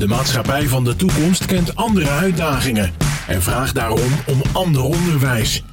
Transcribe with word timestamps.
De 0.00 0.08
maatschappij 0.08 0.68
van 0.68 0.84
de 0.84 0.96
toekomst 0.96 1.44
kent 1.44 1.76
andere 1.76 2.08
uitdagingen 2.08 2.92
en 3.28 3.42
vraagt 3.42 3.74
daarom 3.74 4.12
om 4.26 4.42
ander 4.52 4.82
onderwijs. 4.82 5.64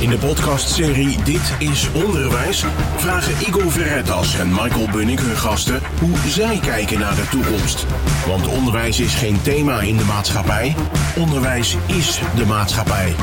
In 0.00 0.10
de 0.10 0.18
podcastserie 0.18 1.22
Dit 1.22 1.54
is 1.58 1.88
Onderwijs 2.04 2.64
vragen 2.96 3.46
Igor 3.46 3.72
Verretas 3.72 4.38
en 4.38 4.48
Michael 4.48 4.88
Bunnik 4.92 5.20
hun 5.20 5.36
gasten 5.36 5.80
hoe 6.00 6.16
zij 6.28 6.58
kijken 6.58 6.98
naar 6.98 7.14
de 7.14 7.28
toekomst. 7.30 7.86
Want 8.26 8.48
onderwijs 8.48 9.00
is 9.00 9.14
geen 9.14 9.42
thema 9.42 9.80
in 9.80 9.96
de 9.96 10.04
maatschappij, 10.04 10.74
onderwijs 11.18 11.76
is 11.86 12.20
de 12.36 12.46
maatschappij. 12.46 13.14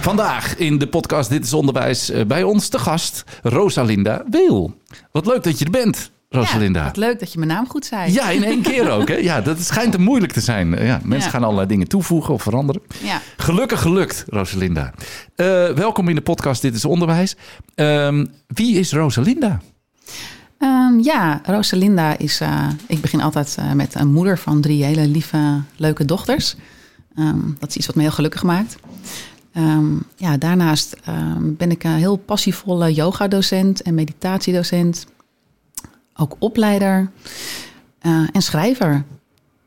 Vandaag 0.00 0.56
in 0.56 0.78
de 0.78 0.88
podcast 0.88 1.30
Dit 1.30 1.44
is 1.44 1.52
Onderwijs 1.52 2.10
eh, 2.10 2.24
bij 2.26 2.42
ons 2.42 2.68
te 2.68 2.78
gast 2.78 3.24
Rosalinda 3.42 4.24
Weel. 4.30 4.74
Wat 5.12 5.26
leuk 5.26 5.42
dat 5.42 5.58
je 5.58 5.64
er 5.64 5.70
bent, 5.70 6.12
Rosalinda. 6.34 6.78
Ja, 6.80 6.84
wat 6.86 6.96
leuk 6.96 7.18
dat 7.20 7.32
je 7.32 7.38
mijn 7.38 7.50
naam 7.50 7.68
goed 7.68 7.84
zei. 7.86 8.12
Ja, 8.12 8.30
in 8.30 8.44
één 8.44 8.62
keer 8.62 8.90
ook. 8.90 9.08
Hè? 9.08 9.14
Ja, 9.14 9.40
dat 9.40 9.60
schijnt 9.60 9.92
te 9.92 10.00
moeilijk 10.00 10.32
te 10.32 10.40
zijn. 10.40 10.68
Ja, 10.70 11.00
mensen 11.04 11.16
Ja. 11.30 11.30
gaan 11.30 11.44
allerlei 11.44 11.66
dingen 11.68 11.88
toevoegen 11.88 12.34
of 12.34 12.42
veranderen. 12.42 12.82
Ja. 13.02 13.20
Gelukkig 13.36 13.80
gelukt, 13.80 14.24
Rosalinda. 14.28 14.92
Eh, 15.36 15.46
welkom 15.68 16.08
in 16.08 16.14
de 16.14 16.20
podcast 16.20 16.62
Dit 16.62 16.74
is 16.74 16.84
Onderwijs. 16.84 17.36
Ehm, 17.74 18.26
wie 18.46 18.78
is 18.78 18.92
Rosalinda? 18.92 19.60
Ehm, 20.58 20.98
ja, 21.00 21.40
Rosalinda 21.44 22.18
is. 22.18 22.40
eh, 22.40 22.68
ik 22.86 23.00
begin 23.00 23.20
altijd 23.22 23.56
eh, 23.58 23.72
met 23.72 23.94
een 23.94 24.12
moeder 24.12 24.38
van 24.38 24.60
drie 24.60 24.84
hele 24.84 25.06
lieve, 25.08 25.60
leuke 25.76 26.04
dochters. 26.04 26.54
Ehm, 27.16 27.38
dat 27.58 27.68
is 27.68 27.76
iets 27.76 27.86
wat 27.86 27.94
me 27.94 28.02
heel 28.02 28.10
gelukkig 28.10 28.42
maakt. 28.42 28.76
Ja, 30.16 30.36
daarnaast 30.36 30.96
ben 31.42 31.70
ik 31.70 31.84
een 31.84 31.90
heel 31.94 32.16
passievolle 32.16 32.92
yogadocent 32.94 33.82
en 33.82 33.94
meditatiedocent. 33.94 35.06
Ook 36.16 36.36
opleider 36.38 37.10
eh, 37.98 38.22
en 38.32 38.42
schrijver. 38.42 39.04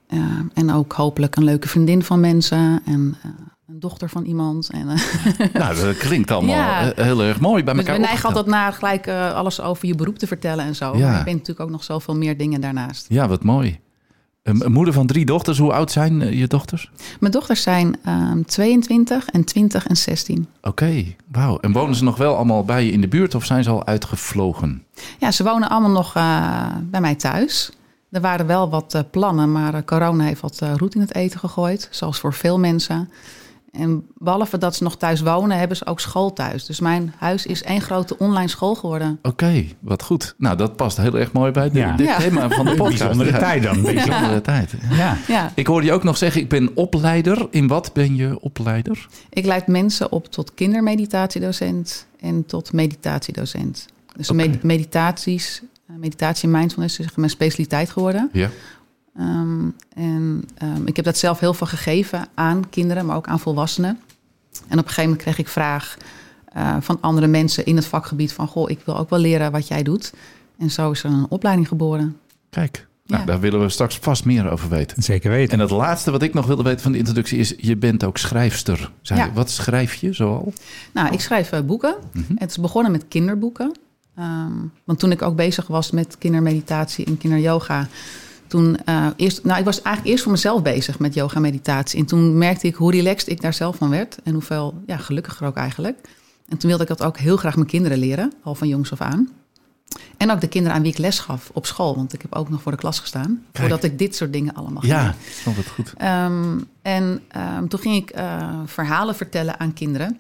Eh, 0.08 0.20
en 0.54 0.72
ook 0.72 0.94
hopelijk 0.94 1.36
een 1.36 1.44
leuke 1.44 1.68
vriendin 1.68 2.04
van 2.04 2.20
mensen 2.20 2.82
en 2.86 3.18
eh, 3.24 3.30
een 3.68 3.80
dochter 3.80 4.10
van 4.10 4.24
iemand. 4.26 4.70
En, 4.70 4.86
Nou, 5.54 5.76
dat 5.76 5.98
klinkt 5.98 6.32
allemaal 6.32 6.56
Ja. 6.56 6.92
heel 6.96 7.24
erg 7.24 7.40
mooi 7.40 7.64
bij 7.64 7.74
Dus 7.74 7.82
elkaar 7.84 8.00
we 8.00 8.06
neigen 8.06 8.28
altijd 8.28 8.46
naar 8.46 8.74
gelijk 8.74 9.08
alles 9.08 9.62
over 9.62 9.88
je 9.88 9.96
beroep 9.96 10.18
te 10.18 10.28
vertellen 10.28 10.66
en 10.66 10.76
zo. 10.76 10.98
Ja. 10.98 11.10
Maar 11.10 11.20
ik 11.20 11.26
ben 11.26 11.34
natuurlijk 11.34 11.60
ook 11.60 11.70
nog 11.70 11.84
zoveel 11.84 12.16
meer 12.16 12.38
dingen 12.38 12.62
daarnaast. 12.62 13.06
Ja, 13.10 13.28
wat 13.28 13.44
mooi. 13.44 13.80
Een 14.48 14.66
een 14.66 14.72
moeder 14.72 14.94
van 14.94 15.08
drie 15.08 15.26
dochters. 15.26 15.58
Hoe 15.58 15.74
oud 15.74 15.92
zijn 15.92 16.22
eh, 16.22 16.40
je 16.40 16.48
dochters? 16.48 16.92
Mijn 17.20 17.32
dochters 17.32 17.62
zijn 17.62 17.96
ehm 18.04 18.42
22 18.44 19.30
en 19.30 19.44
20 19.44 19.88
en 19.88 19.98
16. 19.98 20.48
Oké, 20.62 21.04
wauw. 21.32 21.60
En 21.60 21.72
wonen 21.72 21.96
ze 21.96 22.04
nog 22.04 22.18
wel 22.18 22.36
allemaal 22.36 22.66
bij 22.66 22.86
je 22.86 22.92
in 22.92 23.02
de 23.02 23.08
buurt 23.08 23.36
of 23.36 23.46
zijn 23.46 23.64
ze 23.64 23.70
al 23.70 23.86
uitgevlogen? 23.86 24.84
Ja, 25.20 25.32
ze 25.32 25.44
wonen 25.44 25.70
allemaal 25.70 25.92
nog 25.92 26.16
eh, 26.16 26.66
bij 26.84 27.02
mij 27.02 27.16
thuis. 27.16 27.72
Er 28.12 28.22
waren 28.22 28.48
wel 28.48 28.70
wat 28.70 28.94
eh, 28.94 29.02
plannen, 29.12 29.52
maar 29.52 29.84
corona 29.84 30.24
heeft 30.24 30.42
wat 30.42 30.60
eh, 30.62 30.74
roet 30.76 30.96
in 30.96 31.02
het 31.02 31.16
eten 31.16 31.40
gegooid. 31.40 31.88
Zoals 31.92 32.20
voor 32.20 32.34
veel 32.34 32.60
mensen. 32.60 33.10
En 33.72 34.06
behalve 34.18 34.58
dat 34.58 34.76
ze 34.76 34.84
nog 34.84 34.98
thuis 34.98 35.22
wonen, 35.22 35.58
hebben 35.58 35.78
ze 35.78 35.86
ook 35.86 36.00
school 36.00 36.34
thuis. 36.34 36.66
Dus 36.66 36.80
mijn 36.80 37.14
huis 37.18 37.46
is 37.46 37.64
één 37.64 37.82
grote 37.82 38.18
online 38.18 38.48
school 38.48 38.76
geworden. 38.76 39.20
Oké, 39.22 39.66
wat 39.80 40.04
goed. 40.04 40.36
Nou, 40.38 40.58
dat 40.58 40.76
past 40.76 40.98
heel 40.98 41.18
erg 41.18 41.32
mooi 41.32 41.52
bij 41.52 41.64
dit, 41.70 41.74
Ja. 41.82 41.96
dit 41.96 42.08
Ja. 42.08 42.18
thema 42.18 42.50
van 42.50 42.66
de 42.66 42.76
podcast. 42.76 42.98
Bijzondere 43.00 43.32
Ja. 43.32 43.38
tijd 43.38 43.64
dan. 43.64 43.82
Bijzondere 43.82 44.42
tijd. 44.42 44.74
Ja. 44.92 45.18
Ja, 45.28 45.52
Ik 45.56 45.68
hoorde 45.68 45.86
je 45.86 45.94
ook 45.94 46.04
nog 46.04 46.18
zeggen, 46.18 46.42
ik 46.42 46.50
ben 46.50 46.72
opleider. 46.76 47.48
In 47.50 47.68
wat 47.68 47.94
ben 47.94 48.16
je 48.16 48.40
opleider? 48.40 49.08
ik 49.30 49.46
leid 49.46 49.68
mensen 49.68 50.12
op 50.12 50.28
tot 50.28 50.54
kindermeditatiedocent 50.54 52.06
en 52.20 52.46
tot 52.46 52.74
meditatiedocent. 52.74 53.86
Dus 54.16 54.32
meditaties, 54.62 55.62
eh, 55.88 55.96
meditatie 55.96 56.50
en 56.50 56.58
mindfulness 56.60 57.00
is 57.00 57.08
mijn 57.16 57.30
specialiteit 57.30 57.90
geworden. 57.90 58.30
Ja. 58.34 58.50
Ehm, 59.18 59.70
en 59.96 60.44
ehm, 60.58 60.86
ik 60.86 60.96
heb 60.96 61.06
dat 61.06 61.18
zelf 61.18 61.40
heel 61.40 61.54
veel 61.54 61.68
gegeven 61.68 62.28
aan 62.34 62.70
kinderen, 62.70 63.06
maar 63.06 63.16
ook 63.16 63.28
aan 63.28 63.40
volwassenen. 63.40 64.00
En 64.68 64.78
op 64.80 64.84
een 64.84 64.90
gegeven 64.90 65.04
moment 65.04 65.22
kreeg 65.22 65.38
ik 65.38 65.48
vraag 65.48 65.98
eh, 66.54 66.76
van 66.80 66.98
andere 67.02 67.28
mensen 67.28 67.66
in 67.66 67.76
het 67.76 67.86
vakgebied 67.86 68.34
van... 68.34 68.48
goh, 68.48 68.70
ik 68.70 68.80
wil 68.86 68.98
ook 68.98 69.10
wel 69.10 69.20
leren 69.20 69.52
wat 69.52 69.68
jij 69.68 69.84
doet. 69.84 70.14
En 70.58 70.72
zo 70.72 70.92
is 70.92 71.04
er 71.04 71.10
een 71.12 71.26
opleiding 71.30 71.68
geboren. 71.68 72.18
Kijk, 72.50 72.88
nou, 73.06 73.22
Ja. 73.22 73.28
daar 73.28 73.40
willen 73.40 73.60
we 73.62 73.70
straks 73.70 73.98
vast 74.02 74.26
meer 74.26 74.50
over 74.52 74.70
weten. 74.70 75.04
Zeker 75.04 75.30
weten. 75.32 75.54
En 75.54 75.60
het 75.60 75.70
laatste 75.70 76.12
wat 76.12 76.22
ik 76.22 76.34
nog 76.34 76.46
wilde 76.46 76.64
weten 76.64 76.80
van 76.82 76.92
de 76.92 76.98
introductie 76.98 77.38
is... 77.40 77.54
je 77.58 77.76
bent 77.78 78.04
ook 78.04 78.18
schrijfster. 78.18 78.92
Zei 79.02 79.20
Ja. 79.20 79.26
je. 79.26 79.32
Wat 79.32 79.50
schrijf 79.50 79.94
je 79.94 80.14
zoal? 80.14 80.54
Nou, 80.94 81.14
ik 81.14 81.20
schrijf 81.22 81.52
eh, 81.52 81.62
boeken. 81.62 81.96
Mhm. 82.14 82.34
Het 82.36 82.50
is 82.50 82.58
begonnen 82.58 82.92
met 82.92 83.06
kinderboeken. 83.08 83.72
Ehm, 84.16 84.52
want 84.84 85.00
toen 85.00 85.12
ik 85.12 85.22
ook 85.22 85.36
bezig 85.36 85.68
was 85.68 85.92
met 85.92 86.18
kindermeditatie 86.18 87.06
en 87.06 87.18
kinderyoga... 87.18 87.88
toen 88.48 88.78
eh, 88.86 89.08
eerst... 89.16 89.44
Nou, 89.44 89.60
ik 89.60 89.66
was 89.66 89.82
eigenlijk 89.82 90.08
eerst 90.08 90.24
voor 90.24 90.32
mezelf 90.32 90.62
bezig 90.62 91.00
met 91.00 91.14
yoga 91.14 91.36
en 91.36 91.42
meditatie. 91.42 92.00
En 92.00 92.06
toen 92.06 92.38
merkte 92.38 92.68
ik 92.68 92.76
hoe 92.76 92.92
relaxed 92.92 93.30
ik 93.30 93.42
daar 93.42 93.54
zelf 93.54 93.76
van 93.76 93.90
werd. 93.90 94.18
En 94.24 94.34
hoeveel 94.34 94.82
ja, 94.86 94.98
gelukkiger 94.98 95.48
ook 95.48 95.56
eigenlijk. 95.56 96.00
En 96.48 96.58
toen 96.58 96.70
wilde 96.70 96.84
ik 96.84 96.90
dat 96.90 97.04
ook 97.04 97.18
heel 97.18 97.38
graag 97.38 97.56
mijn 97.56 97.68
kinderen 97.68 97.98
leren. 97.98 98.34
Al 98.44 98.56
van 98.56 98.68
jongs 98.68 98.92
af 98.92 99.02
aan. 99.02 99.30
En 100.18 100.32
ook 100.32 100.42
de 100.42 100.48
kinderen 100.48 100.78
aan 100.78 100.84
wie 100.84 100.92
ik 100.92 100.98
les 100.98 101.20
gaf 101.20 101.50
op 101.54 101.66
school. 101.66 101.96
Want 101.96 102.14
ik 102.14 102.22
heb 102.22 102.36
ook 102.36 102.50
nog 102.50 102.62
voor 102.62 102.72
de 102.72 102.78
klas 102.78 103.00
gestaan. 103.00 103.44
Voordat 103.54 103.84
ik 103.84 104.00
dit 104.00 104.16
soort 104.16 104.34
dingen 104.34 104.54
allemaal 104.54 104.82
ging 104.82 104.94
Ja, 104.94 105.16
vond 105.20 105.58
het 105.58 105.68
goed. 105.68 105.94
Ehm, 105.98 106.60
en 106.82 107.22
ehm, 107.28 107.68
toen 107.68 107.80
ging 107.80 107.96
ik 107.96 108.10
eh, 108.10 108.60
verhalen 108.66 109.16
vertellen 109.16 109.60
aan 109.60 109.74
kinderen. 109.74 110.20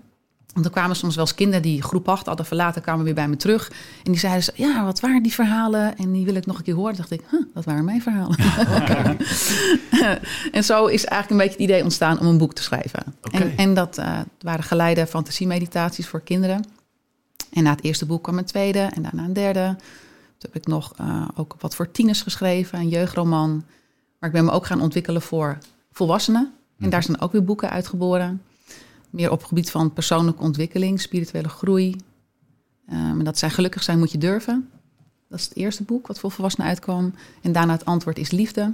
Want 0.57 0.69
er 0.69 0.75
kwamen 0.75 0.95
soms 0.95 1.16
wel 1.16 1.25
eens 1.25 1.35
kinderen 1.35 1.62
die 1.62 1.81
groep 1.81 2.09
8 2.09 2.25
hadden 2.25 2.45
verlaten, 2.45 2.81
kwamen 2.81 3.06
weer 3.06 3.13
bij 3.13 3.28
me 3.28 3.35
terug. 3.35 3.72
En 4.03 4.12
die 4.12 4.19
zeiden, 4.19 4.44
ze, 4.44 4.51
ja, 4.56 4.84
wat 4.85 5.00
waren 5.00 5.23
die 5.23 5.34
verhalen? 5.34 5.97
En 5.97 6.12
die 6.12 6.25
wil 6.25 6.35
ik 6.35 6.45
nog 6.45 6.57
een 6.57 6.63
keer 6.63 6.73
horen. 6.73 6.95
Dacht 6.95 7.12
ik, 7.12 7.22
huh, 7.29 7.41
dat 7.53 7.66
waren 7.66 7.85
mijn 7.85 8.01
verhalen. 8.01 8.38
en 10.51 10.63
zo 10.63 10.85
is 10.85 11.06
eigenlijk 11.06 11.29
een 11.29 11.38
beetje 11.38 11.63
het 11.63 11.69
idee 11.72 11.84
ontstaan 11.84 12.19
om 12.19 12.25
een 12.25 12.38
boek 12.38 12.53
te 12.53 12.63
schrijven. 12.63 13.03
En, 13.31 13.57
en 13.57 13.73
dat 13.73 13.97
eh, 13.97 14.19
waren 14.40 14.63
geleide 14.63 15.07
fantasiemeditaties 15.07 16.07
voor 16.07 16.22
kinderen. 16.22 16.66
En 17.51 17.63
na 17.63 17.72
het 17.72 17.84
eerste 17.84 18.06
boek 18.06 18.23
kwam 18.23 18.38
een 18.38 18.46
tweede 18.46 18.90
en 18.94 19.01
daarna 19.01 19.23
een 19.23 19.34
derde. 19.34 19.75
Toen 20.38 20.50
heb 20.51 20.56
ik 20.56 20.67
nog 20.67 20.94
eh, 20.97 21.28
ook 21.35 21.56
wat 21.59 21.75
voor 21.75 21.91
tieners 21.91 22.22
geschreven, 22.22 22.79
een 22.79 22.90
jeugdroman. 22.90 23.63
Maar 24.19 24.29
ik 24.29 24.35
ben 24.35 24.46
me 24.46 24.51
ook 24.51 24.66
gaan 24.66 24.81
ontwikkelen 24.81 25.22
voor 25.22 25.57
volwassenen. 25.91 26.53
En 26.79 26.90
daar 26.90 27.03
zijn 27.03 27.22
ook 27.22 27.31
weer 27.31 27.44
boeken 27.44 27.69
uitgeboren. 27.69 28.41
Meer 29.17 29.31
op 29.31 29.38
het 29.39 29.47
gebied 29.47 29.72
van 29.72 29.94
persoonlijke 29.94 30.41
ontwikkeling, 30.44 31.01
spirituele 31.01 31.50
groei. 31.50 31.95
Ehm, 32.89 33.19
en 33.19 33.23
dat 33.23 33.38
zijn 33.38 33.51
gelukkig 33.51 33.83
zijn 33.83 34.00
moet 34.00 34.11
je 34.11 34.17
durven. 34.17 34.69
Dat 35.29 35.39
is 35.39 35.45
het 35.45 35.55
eerste 35.57 35.83
boek 35.83 36.07
wat 36.07 36.19
voor 36.19 36.31
volwassenen 36.31 36.67
uitkwam. 36.69 37.13
En 37.41 37.51
daarna 37.51 37.73
het 37.73 37.85
antwoord 37.85 38.17
is 38.17 38.31
liefde. 38.31 38.72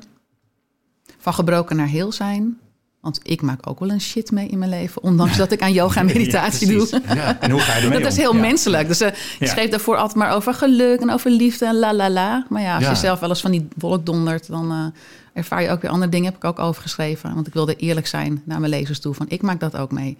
Van 1.17 1.33
gebroken 1.33 1.75
naar 1.75 1.87
heel 1.87 2.11
zijn. 2.11 2.57
Want 3.01 3.19
ik 3.23 3.41
maak 3.41 3.69
ook 3.69 3.79
wel 3.79 3.89
een 3.89 4.01
shit 4.01 4.31
mee 4.31 4.47
in 4.47 4.57
mijn 4.57 4.69
leven. 4.69 5.03
Ondanks 5.03 5.37
dat 5.37 5.51
ik 5.51 5.61
aan 5.61 5.73
yoga 5.73 5.99
en 5.99 6.05
meditatie 6.05 6.67
Ja, 6.71 6.73
doe. 6.77 6.87
precies. 6.87 7.07
En 7.39 7.51
hoe 7.51 7.59
ga 7.59 7.75
je 7.77 7.81
ermee 7.83 7.99
Dat 7.99 8.11
is 8.11 8.17
heel 8.17 8.33
Ja. 8.35 8.39
menselijk. 8.39 8.87
Dus 8.87 9.01
eh, 9.01 9.07
ik 9.07 9.35
Ja. 9.39 9.47
schreef 9.47 9.69
daarvoor 9.69 9.97
altijd 9.97 10.17
maar 10.17 10.31
over 10.35 10.53
geluk 10.53 10.99
en 11.01 11.09
over 11.09 11.31
liefde 11.31 11.65
en 11.65 11.75
la 11.75 11.93
la 11.93 12.09
la. 12.09 12.45
Maar 12.49 12.61
ja, 12.61 12.75
als 12.75 12.83
Ja. 12.83 12.89
je 12.89 12.95
zelf 12.95 13.19
wel 13.19 13.29
eens 13.29 13.41
van 13.41 13.51
die 13.51 13.67
wolk 13.77 14.05
dondert, 14.05 14.47
dan 14.47 14.71
eh, 14.71 14.85
ervaar 15.33 15.61
je 15.61 15.69
ook 15.69 15.81
weer 15.81 15.91
andere 15.91 16.11
dingen. 16.11 16.25
Heb 16.25 16.35
ik 16.35 16.43
ook 16.43 16.59
over 16.59 16.81
geschreven. 16.81 17.33
Want 17.33 17.47
ik 17.47 17.53
wilde 17.53 17.75
eerlijk 17.75 18.07
zijn 18.07 18.41
naar 18.45 18.59
mijn 18.59 18.71
lezers 18.71 18.99
toe. 18.99 19.13
Van 19.13 19.25
ik 19.29 19.41
maak 19.41 19.59
dat 19.59 19.77
ook 19.77 19.91
mee. 19.91 20.17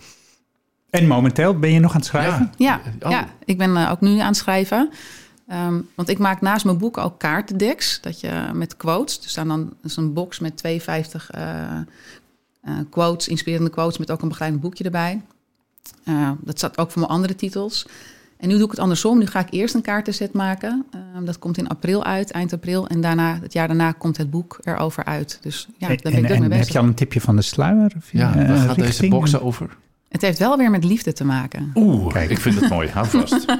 En 0.90 1.08
momenteel 1.08 1.60
ben 1.60 1.72
je 1.72 1.80
nog 1.80 1.92
aan 1.92 1.98
het 1.98 2.06
schrijven? 2.06 2.54
Ja, 2.58 2.82
Oh. 3.00 3.12
ja 3.12 3.28
ik 3.46 3.58
ben 3.58 3.78
eh, 3.78 3.92
ook 3.92 4.02
nu 4.02 4.20
aan 4.20 4.28
het 4.28 4.38
schrijven. 4.38 4.90
Ehm, 5.48 5.82
want 5.96 6.10
ik 6.10 6.18
maak 6.18 6.42
naast 6.42 6.66
mijn 6.66 6.78
boek 6.78 6.98
ook 6.98 7.20
kaartendeks. 7.20 8.02
Dat 8.02 8.20
je 8.20 8.50
met 8.54 8.78
quotes. 8.78 9.20
Er 9.24 9.30
staan 9.30 9.48
dan 9.48 9.74
is 9.84 9.96
een 9.96 10.14
box 10.14 10.40
met 10.40 10.58
52 10.58 11.32
eh, 11.32 11.78
eh, 12.62 12.78
quotes, 12.90 13.28
inspirerende 13.28 13.72
quotes. 13.72 13.98
Met 13.98 14.12
ook 14.12 14.22
een 14.22 14.28
begeleidend 14.28 14.64
boekje 14.64 14.84
erbij. 14.84 15.22
Eh, 16.04 16.32
dat 16.40 16.58
staat 16.58 16.78
ook 16.78 16.92
voor 16.92 17.02
mijn 17.02 17.14
andere 17.14 17.36
titels. 17.36 17.86
En 18.44 18.50
nu 18.50 18.56
doe 18.56 18.64
ik 18.66 18.72
het 18.72 18.80
andersom. 18.80 19.18
Nu 19.20 19.26
ga 19.26 19.40
ik 19.40 19.48
eerst 19.50 19.76
een 19.76 19.82
kaartenset 19.82 20.34
maken. 20.34 20.86
Ehm, 20.92 21.26
dat 21.26 21.40
komt 21.40 21.58
in 21.58 21.68
april 21.68 22.04
uit, 22.04 22.32
eind 22.32 22.54
april. 22.54 22.88
En 22.88 23.02
daarna, 23.02 23.40
het 23.42 23.54
jaar 23.54 23.68
daarna 23.68 23.92
komt 23.92 24.18
het 24.18 24.30
boek 24.30 24.60
erover 24.64 25.04
uit. 25.06 25.38
Dus 25.42 25.68
ja, 25.78 25.88
daar 25.88 25.98
ben 26.04 26.12
ik 26.12 26.18
en, 26.18 26.24
en 26.24 26.32
mee 26.32 26.40
heb 26.42 26.50
bezig. 26.50 26.74
je 26.74 26.80
al 26.80 26.86
een 26.86 26.94
tipje 26.94 27.22
van 27.22 27.36
de 27.36 27.42
sluier? 27.42 27.94
Of, 27.98 28.12
Ja, 28.12 28.36
eh, 28.36 28.48
waar 28.48 28.58
gaat 28.58 28.76
deze 28.76 29.08
box 29.08 29.40
over? 29.40 29.78
Het 30.14 30.22
heeft 30.22 30.40
wel 30.40 30.58
weer 30.58 30.70
met 30.70 30.84
liefde 30.84 31.14
te 31.14 31.26
maken. 31.26 31.72
Oeh, 31.76 32.14
Kijk. 32.14 32.30
ik 32.30 32.40
vind 32.40 32.60
het 32.60 32.70
mooi. 32.70 32.90
Hou 32.90 33.08
vast. 33.08 33.46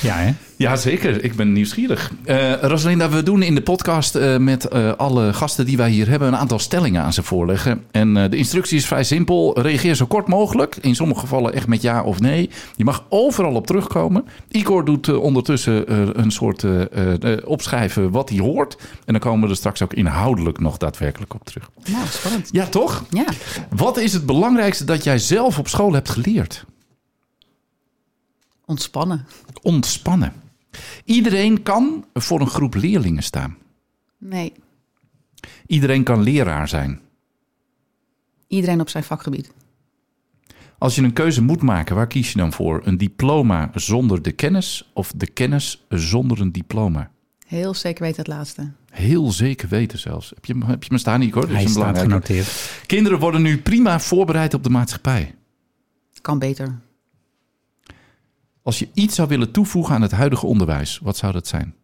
Ja, 0.00 0.14
hè? 0.16 0.32
Ja, 0.56 0.76
zeker. 0.76 1.24
Ik 1.24 1.34
ben 1.34 1.52
nieuwsgierig. 1.52 2.10
Eh 2.24 2.52
Rosalinda, 2.60 3.08
we 3.08 3.22
doen 3.22 3.42
in 3.42 3.54
de 3.54 3.62
podcast 3.62 4.14
eh, 4.14 4.36
met 4.36 4.64
eh, 4.68 4.92
alle 4.92 5.32
gasten 5.32 5.66
die 5.66 5.76
wij 5.76 5.90
hier 5.90 6.08
hebben... 6.08 6.28
een 6.28 6.36
aantal 6.36 6.58
stellingen 6.58 7.02
aan 7.02 7.12
ze 7.12 7.22
voorleggen. 7.22 7.82
En 7.90 8.16
eh, 8.16 8.30
de 8.30 8.36
instructie 8.36 8.76
is 8.76 8.86
vrij 8.86 9.04
simpel. 9.04 9.60
Reageer 9.60 9.94
zo 9.94 10.06
kort 10.06 10.28
mogelijk. 10.28 10.76
In 10.80 10.94
sommige 10.94 11.20
gevallen 11.20 11.54
echt 11.54 11.66
met 11.66 11.82
ja 11.82 12.02
of 12.02 12.20
nee. 12.20 12.50
Je 12.76 12.84
mag 12.84 13.04
overal 13.08 13.54
op 13.54 13.66
terugkomen. 13.66 14.24
Igor 14.48 14.84
doet 14.84 15.16
ondertussen 15.18 15.86
eh, 15.88 15.96
een 16.12 16.30
soort 16.30 16.64
eh, 16.64 16.80
eh, 16.92 17.32
eh, 17.32 17.38
opschrijven 17.44 18.10
wat 18.10 18.28
hij 18.28 18.38
hoort. 18.38 18.76
En 19.04 19.12
dan 19.12 19.18
komen 19.20 19.44
we 19.44 19.48
er 19.50 19.56
straks 19.56 19.82
ook 19.82 19.92
inhoudelijk 19.92 20.60
nog 20.60 20.76
daadwerkelijk 20.76 21.34
op 21.34 21.44
terug. 21.44 21.70
Nou, 21.90 22.06
spannend. 22.10 22.48
Ja, 22.52 22.66
toch? 22.66 23.04
Ja, 23.10 23.24
Wat 23.76 23.96
is 23.98 24.12
het 24.12 24.26
belangrijkste 24.26 24.84
dat 24.84 25.04
jij 25.04 25.18
zelf 25.18 25.58
op 25.58 25.68
school 25.68 25.93
hebt 25.94 26.10
geleerd? 26.10 26.64
ontspannen. 28.66 29.26
Ontspannen. 29.62 30.32
Iedereen 31.04 31.62
kan 31.62 32.04
voor 32.14 32.40
een 32.40 32.46
groep 32.46 32.74
leerlingen 32.74 33.22
staan. 33.22 33.56
Nee, 34.18 34.52
Iedereen 35.66 36.02
kan 36.02 36.22
leraar 36.22 36.68
zijn. 36.68 37.00
Iedereen 38.46 38.80
op 38.80 38.88
zijn 38.88 39.04
vakgebied. 39.04 39.52
Als 40.78 40.94
je 40.94 41.02
een 41.02 41.12
keuze 41.12 41.42
moet 41.42 41.62
maken, 41.62 41.94
waar 41.94 42.06
kies 42.06 42.32
je 42.32 42.38
dan 42.38 42.52
voor? 42.52 42.80
Een 42.84 42.98
diploma 42.98 43.70
zonder 43.74 44.22
de 44.22 44.32
kennis 44.32 44.90
of 44.92 45.12
de 45.16 45.26
kennis 45.26 45.84
zonder 45.88 46.40
een 46.40 46.52
diploma? 46.52 47.10
Heel 47.46 47.74
zeker 47.74 48.02
weten 48.02 48.18
het 48.18 48.26
laatste. 48.26 48.72
Heel 48.90 49.32
zeker 49.32 49.68
weten 49.68 49.98
zelfs. 49.98 50.32
Heb 50.34 50.44
je, 50.44 50.58
heb 50.66 50.82
je 50.82 50.92
me 50.92 50.98
staan, 50.98 51.20
Nico? 51.20 51.40
Dat 51.40 51.48
is 51.48 51.54
Hij 51.54 51.64
een 51.64 51.70
staat 51.70 51.98
genoteerd. 51.98 52.80
Kinderen 52.86 53.18
worden 53.18 53.42
nu 53.42 53.58
prima 53.58 54.00
voorbereid 54.00 54.54
op 54.54 54.62
de 54.62 54.70
maatschappij. 54.70 55.34
Kan 56.24 56.38
beter. 56.38 56.78
Als 58.62 58.78
je 58.78 58.88
iets 58.94 59.14
zou 59.14 59.28
willen 59.28 59.50
toevoegen 59.50 59.94
aan 59.94 60.02
het 60.02 60.12
huidige 60.12 60.46
onderwijs, 60.46 60.98
wat 61.02 61.16
zou 61.16 61.32
dat 61.32 61.46
zijn? 61.46 61.74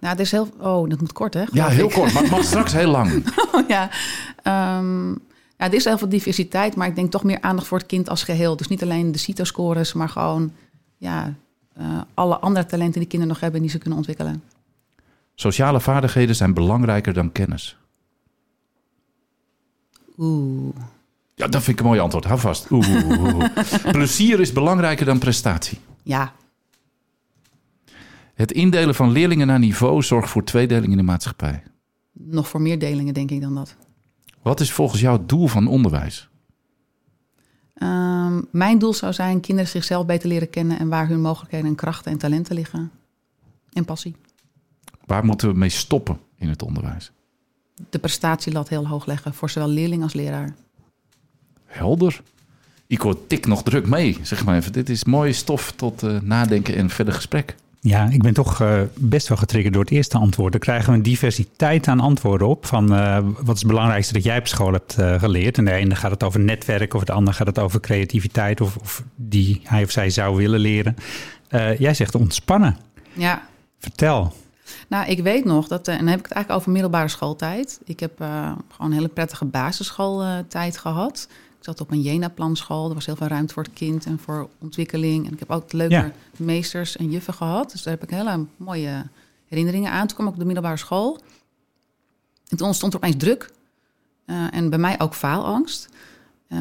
Nou, 0.00 0.12
het 0.12 0.20
is 0.20 0.30
heel... 0.30 0.48
Oh, 0.58 0.88
dat 0.88 1.00
moet 1.00 1.12
kort, 1.12 1.34
hè? 1.34 1.44
Ja, 1.52 1.68
heel 1.68 1.86
ik. 1.88 1.92
kort, 1.92 2.12
maar 2.12 2.22
het 2.22 2.30
mag 2.30 2.44
straks 2.52 2.72
heel 2.72 2.90
lang. 2.90 3.32
ja. 3.68 3.90
Ehm, 4.42 5.08
ja, 5.58 5.66
er 5.66 5.74
is 5.74 5.84
heel 5.84 5.98
veel 5.98 6.08
diversiteit, 6.08 6.76
maar 6.76 6.88
ik 6.88 6.94
denk 6.94 7.10
toch 7.10 7.24
meer 7.24 7.40
aandacht 7.40 7.66
voor 7.66 7.78
het 7.78 7.86
kind 7.86 8.08
als 8.08 8.22
geheel. 8.22 8.56
Dus 8.56 8.68
niet 8.68 8.82
alleen 8.82 9.12
de 9.12 9.18
CITO-scores, 9.18 9.92
maar 9.92 10.08
gewoon 10.08 10.52
ja, 10.96 11.34
eh, 11.72 12.00
alle 12.14 12.38
andere 12.38 12.66
talenten 12.66 13.00
die 13.00 13.08
kinderen 13.08 13.34
nog 13.34 13.42
hebben 13.42 13.60
die 13.60 13.70
ze 13.70 13.78
kunnen 13.78 13.98
ontwikkelen. 13.98 14.42
Sociale 15.34 15.80
vaardigheden 15.80 16.36
zijn 16.36 16.54
belangrijker 16.54 17.12
dan 17.12 17.32
kennis. 17.32 17.76
Oeh. 20.18 20.76
Ja, 21.38 21.46
dat 21.46 21.62
vind 21.62 21.78
ik 21.78 21.84
een 21.84 21.88
mooi 21.90 22.00
antwoord. 22.00 22.24
Hou 22.24 22.40
vast. 22.40 22.70
Oeh, 22.70 22.88
oeh, 22.88 23.20
oeh, 23.20 23.34
oeh. 23.34 23.44
Plezier 23.92 24.40
is 24.40 24.52
belangrijker 24.52 25.06
dan 25.06 25.18
prestatie. 25.18 25.78
Ja, 26.02 26.32
Het 28.34 28.52
indelen 28.52 28.94
van 28.94 29.10
leerlingen 29.10 29.46
naar 29.46 29.58
niveau 29.58 30.02
zorgt 30.02 30.30
voor 30.30 30.44
tweedeling 30.44 30.90
in 30.90 30.96
de 30.96 31.02
maatschappij. 31.02 31.62
nog 32.12 32.48
voor 32.48 32.60
meer 32.60 32.78
delingen 32.78 33.14
denk 33.14 33.30
ik 33.30 33.40
dan 33.40 33.54
dat. 33.54 33.76
Wat 34.42 34.60
is 34.60 34.72
volgens 34.72 35.00
jou 35.00 35.18
het 35.18 35.28
doel 35.28 35.46
van 35.46 35.66
onderwijs? 35.66 36.28
Ehm, 37.74 38.40
mijn 38.50 38.78
doel 38.78 38.92
zou 38.94 39.12
zijn 39.12 39.40
kinderen 39.40 39.70
zichzelf 39.70 40.06
beter 40.06 40.28
leren 40.28 40.50
kennen 40.50 40.78
en 40.78 40.88
waar 40.88 41.08
hun 41.08 41.20
mogelijkheden 41.20 41.66
en 41.66 41.74
krachten 41.74 42.12
en 42.12 42.18
talenten 42.18 42.54
liggen. 42.54 42.90
En 43.72 43.84
passie. 43.84 44.16
Waar 45.06 45.24
moeten 45.24 45.48
we 45.48 45.54
mee 45.58 45.68
stoppen 45.68 46.18
in 46.38 46.48
het 46.48 46.62
onderwijs? 46.62 47.12
De 47.90 47.98
prestatielat 47.98 48.68
heel 48.68 48.86
hoog 48.88 49.06
leggen 49.06 49.34
voor 49.34 49.50
zowel 49.50 49.68
leerling 49.68 50.02
als 50.02 50.12
leraar. 50.14 50.54
Helder. 51.66 52.20
Ik 52.86 53.00
hoor 53.00 53.26
tik 53.26 53.46
nog 53.46 53.62
druk 53.62 53.86
mee. 53.86 54.18
Zeg 54.22 54.44
maar 54.44 54.56
even, 54.56 54.72
dit 54.72 54.88
is 54.88 55.04
mooie 55.04 55.32
stof 55.32 55.72
tot 55.76 56.02
eh, 56.02 56.20
nadenken 56.22 56.76
en 56.76 56.90
verder 56.90 57.14
gesprek. 57.14 57.54
Ja, 57.80 58.08
ik 58.10 58.22
ben 58.22 58.34
toch 58.34 58.60
eh, 58.60 58.80
best 58.94 59.28
wel 59.28 59.38
getriggerd 59.38 59.74
door 59.74 59.82
het 59.82 59.92
eerste 59.92 60.18
antwoord. 60.18 60.52
Dan 60.52 60.60
krijgen 60.60 60.90
we 60.90 60.96
een 60.96 61.02
diversiteit 61.02 61.88
aan 61.88 62.00
antwoorden 62.00 62.48
op. 62.48 62.66
Van 62.66 62.94
eh, 62.94 63.18
wat 63.22 63.54
is 63.54 63.62
het 63.62 63.70
belangrijkste 63.70 64.12
dat 64.12 64.24
jij 64.24 64.38
op 64.38 64.46
school 64.46 64.72
hebt 64.72 64.96
geleerd? 64.98 65.58
En 65.58 65.64
de 65.64 65.72
ene 65.72 65.94
gaat 65.94 66.10
het 66.10 66.22
over 66.22 66.40
netwerk, 66.40 66.94
of 66.94 67.04
de 67.04 67.12
ander 67.12 67.34
gaat 67.34 67.46
het 67.46 67.58
over 67.58 67.80
creativiteit, 67.80 68.60
of, 68.60 68.76
of 68.76 69.02
die 69.14 69.60
hij 69.64 69.82
of 69.82 69.90
zij 69.90 70.10
zou 70.10 70.36
willen 70.36 70.60
leren. 70.60 70.96
Eh, 71.48 71.78
jij 71.78 71.94
zegt 71.94 72.14
ontspannen. 72.14 72.76
Ja, 73.12 73.42
Vertel. 73.78 74.32
Nou, 74.88 75.06
ik 75.06 75.22
weet 75.22 75.44
nog 75.44 75.68
dat, 75.68 75.88
en 75.88 75.98
dan 75.98 76.06
heb 76.06 76.18
ik 76.18 76.24
het 76.24 76.32
eigenlijk 76.32 76.60
over 76.60 76.72
middelbare 76.72 77.08
schooltijd. 77.08 77.80
Ik 77.84 78.00
heb 78.00 78.20
eh, 78.20 78.52
gewoon 78.68 78.90
een 78.90 78.96
hele 78.96 79.08
prettige 79.08 79.44
basisschooltijd 79.44 80.78
gehad. 80.78 81.28
Ik 81.66 81.72
zat 81.72 81.80
op 81.86 81.90
een 81.92 82.00
Jena-planschool. 82.02 82.88
Er 82.88 82.94
was 82.94 83.06
heel 83.06 83.16
veel 83.16 83.26
ruimte 83.26 83.54
voor 83.54 83.62
het 83.62 83.72
kind 83.72 84.06
en 84.06 84.18
voor 84.18 84.48
ontwikkeling. 84.58 85.26
En 85.26 85.32
ik 85.32 85.38
heb 85.38 85.50
ook 85.50 85.72
leuke 85.72 85.94
Ja. 85.94 86.12
meesters 86.36 86.96
en 86.96 87.10
juffen 87.10 87.34
gehad. 87.34 87.70
Dus 87.70 87.82
daar 87.82 87.94
heb 87.94 88.02
ik 88.02 88.10
hele 88.10 88.44
mooie 88.56 89.06
herinneringen 89.48 89.90
aan. 89.92 90.06
Toen 90.06 90.16
kwam 90.16 90.26
ik 90.26 90.32
op 90.32 90.38
de 90.38 90.44
middelbare 90.44 90.76
school. 90.76 91.20
En 92.48 92.56
toen 92.56 92.66
ontstond 92.66 92.92
er 92.92 92.98
opeens 92.98 93.16
druk. 93.16 93.50
Eh, 94.24 94.54
en 94.54 94.70
bij 94.70 94.78
mij 94.78 95.00
ook 95.00 95.14
faalangst. 95.14 95.88
Ehm, 96.48 96.60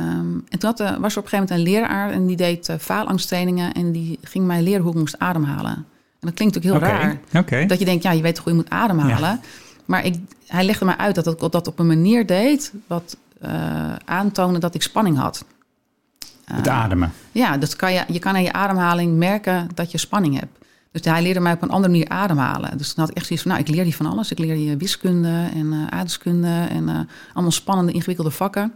en 0.50 0.60
toen 0.60 0.69
had, 0.69 0.80
eh, 0.80 0.98
was 0.98 1.13
er 1.13 1.19
op 1.19 1.24
een 1.24 1.30
gegeven 1.30 1.40
moment 1.40 1.50
een 1.51 1.74
leraar 1.74 2.12
en 2.12 2.25
die 2.25 2.38
deed 2.38 2.69
uh, 2.69 2.75
faalangsttrainingen 2.78 3.74
en 3.74 3.92
die 3.92 4.19
ging 4.22 4.46
mij 4.46 4.62
leren 4.62 4.81
hoe 4.81 4.92
ik 4.92 5.00
moest 5.00 5.19
ademhalen. 5.19 5.75
En 5.75 5.86
dat 6.19 6.34
klinkt 6.34 6.56
natuurlijk 6.56 6.86
heel 6.86 6.94
raar. 6.94 7.19
Oké. 7.34 7.66
Dat 7.66 7.80
je 7.80 7.86
denkt, 7.86 8.04
ja, 8.04 8.12
je 8.12 8.22
weet 8.22 8.36
toch 8.36 8.44
hoe 8.44 8.54
je 8.54 8.60
moet 8.60 8.69
ademhalen. 8.69 9.40
Maar 9.86 10.06
ik, 10.06 10.16
hij 10.48 10.63
legde 10.63 10.86
mij 10.86 10.98
uit 10.98 11.16
dat 11.16 11.28
ik 11.28 11.51
dat 11.51 11.68
op 11.68 11.80
een 11.80 11.88
manier 11.88 12.25
deed... 12.25 12.74
wat 12.88 13.18
eh 13.42 13.96
aantoonde 14.06 14.60
dat 14.60 14.76
ik 14.76 14.82
spanning 14.82 15.18
had. 15.18 15.46
Het 16.46 16.68
Eh, 16.68 16.74
ademen. 16.84 17.12
Ja, 17.32 17.58
dus 17.58 17.76
kan 17.76 17.94
je, 17.94 18.04
je 18.08 18.20
kan 18.20 18.36
aan 18.36 18.44
je 18.44 18.54
ademhaling 18.54 19.18
merken 19.18 19.68
dat 19.74 19.92
je 19.92 19.98
spanning 19.98 20.40
hebt. 20.40 20.58
Dus 20.92 21.06
hij 21.06 21.22
leerde 21.22 21.40
mij 21.40 21.54
op 21.54 21.62
een 21.62 21.70
andere 21.70 21.92
manier 21.92 22.10
ademhalen. 22.10 22.78
Dus 22.78 22.88
toen 22.94 23.00
had 23.04 23.10
ik 23.10 23.16
echt 23.18 23.26
zoiets 23.26 23.46
van, 23.46 23.56
nou, 23.56 23.64
ik 23.68 23.76
leer 23.76 23.84
die 23.84 23.96
van 23.96 24.06
alles. 24.06 24.32
Ik 24.32 24.40
leer 24.40 24.56
die 24.56 24.78
wiskunde 24.78 25.50
en 25.54 25.74
eh 25.74 25.88
aardeskunde 25.98 26.66
en 26.70 27.08
allemaal 27.34 27.52
spannende, 27.52 27.92
ingewikkelde 27.92 28.32
vakken. 28.32 28.74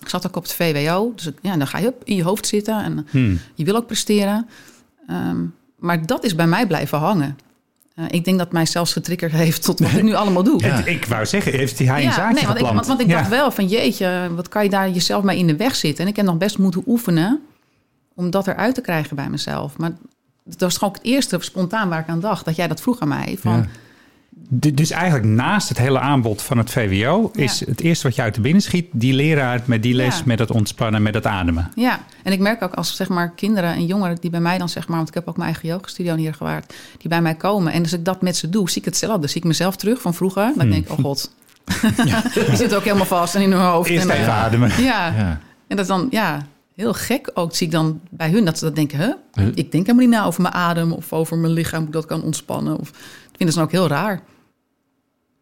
Ik 0.00 0.08
zat 0.08 0.26
ook 0.26 0.36
op 0.36 0.42
het 0.42 0.52
VWO, 0.52 1.12
dus 1.14 1.26
ik- 1.26 1.38
ja, 1.42 1.56
dan 1.56 1.66
ga 1.66 1.78
je 1.78 1.86
op 1.88 2.04
in 2.04 2.16
je 2.16 2.22
hoofd 2.22 2.46
zitten 2.46 2.82
en 2.84 3.06
Hmm. 3.10 3.38
je 3.54 3.64
wil 3.64 3.76
ook 3.76 3.86
presteren. 3.86 4.48
Ehm, 5.06 5.36
maar 5.78 6.06
dat 6.06 6.24
is 6.24 6.34
bij 6.34 6.46
mij 6.46 6.66
blijven 6.66 6.98
hangen. 6.98 7.38
Eh, 7.98 8.04
ik 8.08 8.24
denk 8.24 8.38
dat 8.38 8.52
mij 8.52 8.66
zelfs 8.66 8.92
getriggerd 8.92 9.32
heeft 9.32 9.62
tot 9.62 9.78
wat 9.78 9.92
ik 9.92 10.02
nu 10.02 10.14
allemaal 10.14 10.42
doe. 10.42 10.64
Ja. 10.64 10.84
Ik 10.84 11.04
wou 11.04 11.26
zeggen, 11.26 11.52
heeft 11.52 11.78
hij 11.78 12.04
een 12.04 12.12
zaadje 12.12 12.34
nee, 12.34 12.46
want 12.46 12.58
ik, 12.58 12.64
want, 12.66 12.86
want 12.86 13.00
ik 13.00 13.08
dacht 13.08 13.28
wel 13.28 13.50
van 13.50 13.66
jeetje, 13.66 14.30
wat 14.34 14.48
kan 14.48 14.64
je 14.64 14.70
daar 14.70 14.90
jezelf 14.90 15.22
mee 15.22 15.38
in 15.38 15.46
de 15.46 15.56
weg 15.56 15.76
zitten? 15.76 16.04
En 16.04 16.10
ik 16.10 16.16
heb 16.16 16.26
nog 16.26 16.36
best 16.36 16.58
moeten 16.58 16.82
oefenen 16.86 17.40
om 18.14 18.30
dat 18.30 18.46
eruit 18.46 18.74
te 18.74 18.80
krijgen 18.80 19.16
bij 19.16 19.28
mezelf. 19.28 19.76
Maar 19.76 19.92
dat 20.44 20.60
was 20.60 20.76
gewoon 20.76 20.94
het 20.94 21.02
eerste 21.02 21.36
spontaan 21.40 21.88
waar 21.88 22.00
ik 22.00 22.08
aan 22.08 22.20
dacht. 22.20 22.44
Dat 22.44 22.56
jij 22.56 22.68
dat 22.68 22.80
vroeg 22.80 23.00
aan 23.00 23.08
mij. 23.08 23.36
Van, 23.40 23.52
Ja. 23.52 23.66
Dus 24.50 24.90
eigenlijk 24.90 25.24
naast 25.24 25.68
het 25.68 25.78
hele 25.78 25.98
aanbod 26.00 26.42
van 26.42 26.58
het 26.58 26.70
VWO... 26.70 27.30
is 27.34 27.58
Ja. 27.58 27.66
het 27.68 27.80
eerste 27.80 28.06
wat 28.06 28.16
je 28.16 28.22
uit 28.22 28.34
de 28.34 28.40
binnen 28.40 28.62
schiet... 28.62 28.86
die 28.92 29.12
leraar 29.12 29.62
met 29.64 29.82
die 29.82 29.94
les, 29.94 30.16
Ja. 30.18 30.22
met 30.26 30.38
het 30.38 30.50
ontspannen, 30.50 31.02
met 31.02 31.14
het 31.14 31.26
ademen. 31.26 31.70
Ja, 31.74 32.00
en 32.22 32.32
ik 32.32 32.40
merk 32.40 32.62
ook 32.62 32.74
als 32.74 32.96
zeg 32.96 33.08
maar 33.08 33.30
kinderen 33.34 33.72
en 33.74 33.86
jongeren 33.86 34.16
die 34.20 34.30
bij 34.30 34.40
mij 34.40 34.58
dan 34.58 34.68
zeg 34.68 34.88
maar, 34.88 34.96
want 34.96 35.08
ik 35.08 35.14
heb 35.14 35.28
ook 35.28 35.36
mijn 35.36 35.48
eigen 35.50 35.68
yogastudio 35.68 36.14
hier 36.16 36.34
gewaard, 36.34 36.74
die 36.98 37.08
bij 37.08 37.22
mij 37.22 37.34
komen. 37.34 37.72
En 37.72 37.82
als 37.82 37.92
ik 37.92 38.04
dat 38.04 38.22
met 38.22 38.36
ze 38.36 38.48
doe, 38.48 38.70
zie 38.70 38.78
ik 38.80 38.84
hetzelfde. 38.84 39.26
Zie 39.26 39.36
ik 39.40 39.46
mezelf 39.46 39.76
terug 39.76 40.00
van 40.00 40.14
vroeger. 40.14 40.42
Dan 40.56 40.60
Hmm. 40.60 40.70
denk 40.70 40.84
ik, 40.84 40.90
oh 40.92 40.98
god. 41.04 41.30
die 42.46 42.56
zit 42.56 42.74
ook 42.74 42.84
helemaal 42.84 43.06
vast 43.06 43.34
en 43.34 43.42
in 43.42 43.52
hun 43.52 43.60
hoofd. 43.60 43.90
Eerst 43.90 44.06
en, 44.08 44.10
even 44.14 44.26
eh, 44.26 44.42
ademen. 44.44 44.68
Ja. 44.82 45.06
Ja. 45.06 45.40
en 45.66 45.76
dat 45.76 45.78
is 45.78 45.86
dan, 45.86 46.06
ja, 46.10 46.46
heel 46.74 46.94
gek 46.94 47.30
ook. 47.34 47.54
Zie 47.54 47.66
ik 47.66 47.72
dan 47.72 48.00
bij 48.10 48.30
hun 48.30 48.44
dat 48.44 48.58
ze 48.58 48.64
dat 48.64 48.74
denken, 48.74 48.98
hè? 48.98 49.10
Huh? 49.32 49.46
Ik 49.54 49.72
denk 49.72 49.86
helemaal 49.86 50.06
niet 50.06 50.16
na 50.16 50.24
over 50.24 50.42
mijn 50.42 50.54
adem 50.54 50.92
of 50.92 51.12
over 51.12 51.36
mijn 51.36 51.52
lichaam, 51.52 51.78
hoe 51.78 51.86
ik 51.86 51.92
dat 51.92 52.06
kan 52.06 52.22
ontspannen. 52.22 52.78
Of, 52.78 52.90
dat 52.90 53.27
vinden 53.38 53.54
ze 53.54 53.54
dan 53.54 53.62
ook 53.62 53.72
heel 53.72 53.88
raar. 53.88 54.20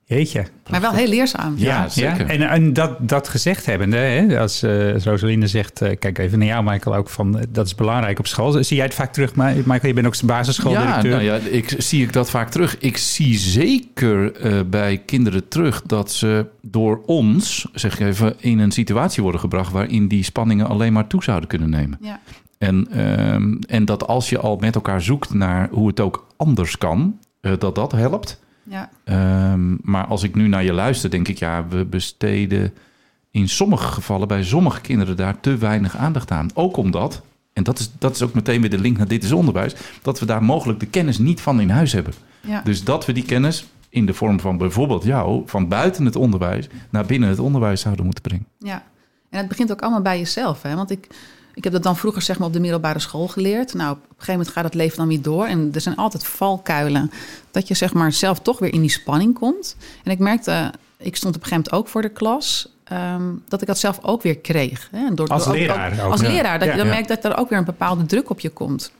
Jeetje. 0.08 0.46
Maar 0.70 0.80
wel 0.80 0.92
heel 0.92 1.08
leerzaam. 1.08 1.54
Ja, 1.56 1.88
zeker. 1.88 2.26
En, 2.26 2.40
en 2.48 2.72
dat, 2.72 3.08
dat 3.08 3.28
gezegd 3.28 3.66
hebbende, 3.66 3.96
hè, 3.96 4.40
als, 4.40 4.62
eh, 4.62 4.92
als 4.94 5.04
Rosaline 5.04 5.46
zegt... 5.46 5.82
eh, 5.82 5.98
kijk 5.98 6.18
even 6.18 6.38
naar 6.38 6.46
jou, 6.48 6.64
Michael, 6.64 6.96
ook 6.96 7.08
van... 7.08 7.38
eh, 7.38 7.44
dat 7.48 7.66
is 7.66 7.74
belangrijk 7.74 8.18
op 8.18 8.26
school. 8.26 8.64
Zie 8.64 8.76
jij 8.76 8.84
het 8.84 8.94
vaak 8.94 9.12
terug? 9.12 9.34
Michael, 9.34 9.86
je 9.86 9.92
bent 9.92 10.06
ook 10.06 10.14
Ja, 10.14 10.26
basisschooldirecteur. 10.26 11.10
nou 11.10 11.22
ja, 11.22 11.34
ik 11.36 11.74
zie 11.78 12.02
ik 12.02 12.12
dat 12.12 12.30
vaak 12.30 12.50
terug. 12.50 12.78
Ik 12.78 12.96
zie 12.96 13.38
zeker 13.38 14.32
eh, 14.32 14.60
bij 14.66 14.98
kinderen 15.06 15.48
terug 15.48 15.82
dat 15.82 16.12
ze 16.12 16.46
door 16.62 17.02
ons, 17.06 17.66
zeg 17.72 18.00
ik 18.00 18.06
even, 18.06 18.34
in 18.38 18.58
een 18.58 18.72
situatie 18.72 19.22
worden 19.22 19.40
gebracht 19.40 19.72
waarin 19.72 20.08
die 20.08 20.24
spanningen 20.24 20.66
alleen 20.66 20.92
maar 20.92 21.06
toe 21.06 21.22
zouden 21.22 21.48
kunnen 21.48 21.70
nemen. 21.70 21.98
Ja. 22.00 22.20
En, 22.58 22.86
ehm, 22.90 23.54
en 23.68 23.84
dat 23.84 24.06
als 24.06 24.28
je 24.28 24.38
al 24.38 24.56
met 24.56 24.74
elkaar 24.74 25.02
zoekt 25.02 25.34
naar 25.34 25.68
hoe 25.70 25.88
het 25.88 26.00
ook 26.00 26.26
anders 26.36 26.78
kan, 26.78 27.18
dat 27.58 27.74
dat 27.74 27.92
helpt. 27.92 28.40
Ja. 28.62 28.90
Ehm, 29.04 29.76
maar 29.82 30.06
als 30.06 30.22
ik 30.22 30.34
nu 30.34 30.48
naar 30.48 30.64
je 30.64 30.72
luister, 30.72 31.10
denk 31.10 31.28
ik, 31.28 31.38
ja, 31.38 31.66
we 31.68 31.84
besteden 31.84 32.74
in 33.30 33.48
sommige 33.48 33.92
gevallen 33.92 34.28
bij 34.28 34.44
sommige 34.44 34.80
kinderen 34.80 35.16
daar 35.16 35.40
te 35.40 35.56
weinig 35.56 35.96
aandacht 35.96 36.30
aan. 36.30 36.50
Ook 36.54 36.76
omdat, 36.76 37.22
en 37.52 37.62
dat 37.62 37.78
is, 37.78 37.90
dat 37.98 38.14
is 38.14 38.22
ook 38.22 38.34
meteen 38.34 38.60
weer 38.60 38.70
de 38.70 38.78
link 38.78 38.96
naar 38.96 39.08
dit 39.08 39.24
is 39.24 39.32
onderwijs, 39.32 39.74
dat 40.02 40.20
we 40.20 40.26
daar 40.26 40.42
mogelijk 40.42 40.80
de 40.80 40.86
kennis 40.86 41.18
niet 41.18 41.40
van 41.40 41.60
in 41.60 41.70
huis 41.70 41.92
hebben. 41.92 42.14
Ja. 42.40 42.60
Dus 42.64 42.84
dat 42.84 43.06
we 43.06 43.12
die 43.12 43.24
kennis 43.24 43.66
in 43.88 44.06
de 44.06 44.14
vorm 44.14 44.40
van 44.40 44.58
bijvoorbeeld 44.58 45.04
jou, 45.04 45.42
van 45.46 45.68
buiten 45.68 46.04
het 46.04 46.16
onderwijs 46.16 46.68
naar 46.90 47.06
binnen 47.06 47.28
het 47.28 47.38
onderwijs 47.38 47.80
zouden 47.80 48.04
moeten 48.04 48.22
brengen. 48.22 48.46
Ja, 48.58 48.84
en 49.30 49.38
het 49.38 49.48
begint 49.48 49.72
ook 49.72 49.82
allemaal 49.82 50.02
bij 50.02 50.18
jezelf. 50.18 50.62
Hè? 50.62 50.74
Want 50.74 50.90
ik, 50.90 51.06
ik 51.56 51.64
heb 51.64 51.72
dat 51.72 51.82
dan 51.82 51.96
vroeger 51.96 52.22
zeg 52.22 52.38
maar, 52.38 52.46
op 52.46 52.52
de 52.52 52.60
middelbare 52.60 52.98
school 52.98 53.28
geleerd. 53.28 53.74
Nou, 53.74 53.90
op 53.90 53.96
een 53.96 54.08
gegeven 54.10 54.32
moment 54.32 54.50
gaat 54.50 54.64
het 54.64 54.74
leven 54.74 54.96
dan 54.96 55.08
weer 55.08 55.22
door. 55.22 55.46
En 55.46 55.70
er 55.74 55.80
zijn 55.80 55.96
altijd 55.96 56.26
valkuilen. 56.26 57.10
Dat 57.50 57.68
je 57.68 57.74
zeg 57.74 57.92
maar, 57.94 58.12
zelf 58.12 58.38
toch 58.40 58.58
weer 58.58 58.72
in 58.72 58.80
die 58.80 58.90
spanning 58.90 59.34
komt. 59.38 59.76
En 60.04 60.10
ik 60.10 60.18
merkte, 60.18 60.72
ik 60.96 61.16
stond 61.16 61.36
op 61.36 61.42
een 61.42 61.48
gegeven 61.48 61.70
moment 61.70 61.72
ook 61.72 61.88
voor 61.88 62.02
de 62.02 62.08
klas... 62.08 62.68
ehm, 62.84 63.22
dat 63.48 63.60
ik 63.60 63.66
dat 63.66 63.78
zelf 63.78 63.98
ook 64.02 64.22
weer 64.22 64.38
kreeg. 64.38 64.88
Hè? 64.90 65.14
Door, 65.14 65.28
Als 65.28 65.44
door 65.44 65.54
leraar 65.54 65.92
ook, 66.04 66.10
als 66.10 66.20
ja. 66.20 66.28
leraar. 66.28 66.58
Dat 66.58 66.68
Ja. 66.68 66.74
je 66.74 66.80
dan 66.80 66.88
merkt 66.88 67.08
dat 67.08 67.24
er 67.24 67.36
ook 67.36 67.48
weer 67.48 67.58
een 67.58 67.64
bepaalde 67.64 68.06
druk 68.06 68.30
op 68.30 68.40
je 68.40 68.50
komt. 68.50 68.92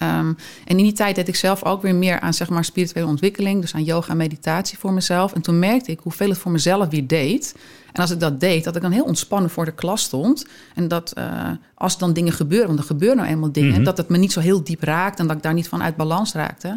Ehm, 0.00 0.28
en 0.64 0.76
in 0.78 0.84
die 0.84 0.92
tijd 0.92 1.14
deed 1.14 1.28
ik 1.28 1.36
zelf 1.36 1.64
ook 1.64 1.82
weer 1.82 1.94
meer 1.94 2.20
aan 2.20 2.34
zeg 2.34 2.48
maar, 2.48 2.64
spirituele 2.64 3.08
ontwikkeling. 3.08 3.60
Dus 3.60 3.74
aan 3.74 3.84
yoga 3.84 4.10
en 4.10 4.16
meditatie 4.16 4.78
voor 4.78 4.92
mezelf. 4.92 5.32
En 5.32 5.42
toen 5.42 5.58
merkte 5.58 5.90
ik 5.90 5.98
hoeveel 6.02 6.28
het 6.28 6.38
voor 6.38 6.50
mezelf 6.52 6.88
weer 6.88 7.06
deed. 7.06 7.54
En 7.92 8.00
als 8.02 8.10
ik 8.10 8.20
dat 8.20 8.40
deed, 8.40 8.64
dat 8.64 8.76
ik 8.76 8.82
dan 8.82 8.90
heel 8.92 9.04
ontspannen 9.04 9.50
voor 9.50 9.64
de 9.64 9.72
klas 9.74 10.02
stond. 10.02 10.46
En 10.74 10.88
dat 10.88 11.12
eh, 11.12 11.48
als 11.74 11.98
dan 11.98 12.12
dingen 12.12 12.32
gebeuren, 12.32 12.66
want 12.66 12.78
er 12.78 12.84
gebeuren 12.84 13.16
nou 13.16 13.28
eenmaal 13.28 13.52
dingen... 13.52 13.72
Mhm. 13.74 13.82
dat 13.84 13.96
het 13.96 14.08
me 14.08 14.16
niet 14.18 14.32
zo 14.32 14.40
heel 14.40 14.64
diep 14.64 14.82
raakt 14.82 15.18
en 15.18 15.26
dat 15.26 15.36
ik 15.36 15.42
daar 15.42 15.54
niet 15.54 15.68
van 15.68 15.82
uit 15.82 15.96
balans 15.96 16.32
raakte. 16.32 16.68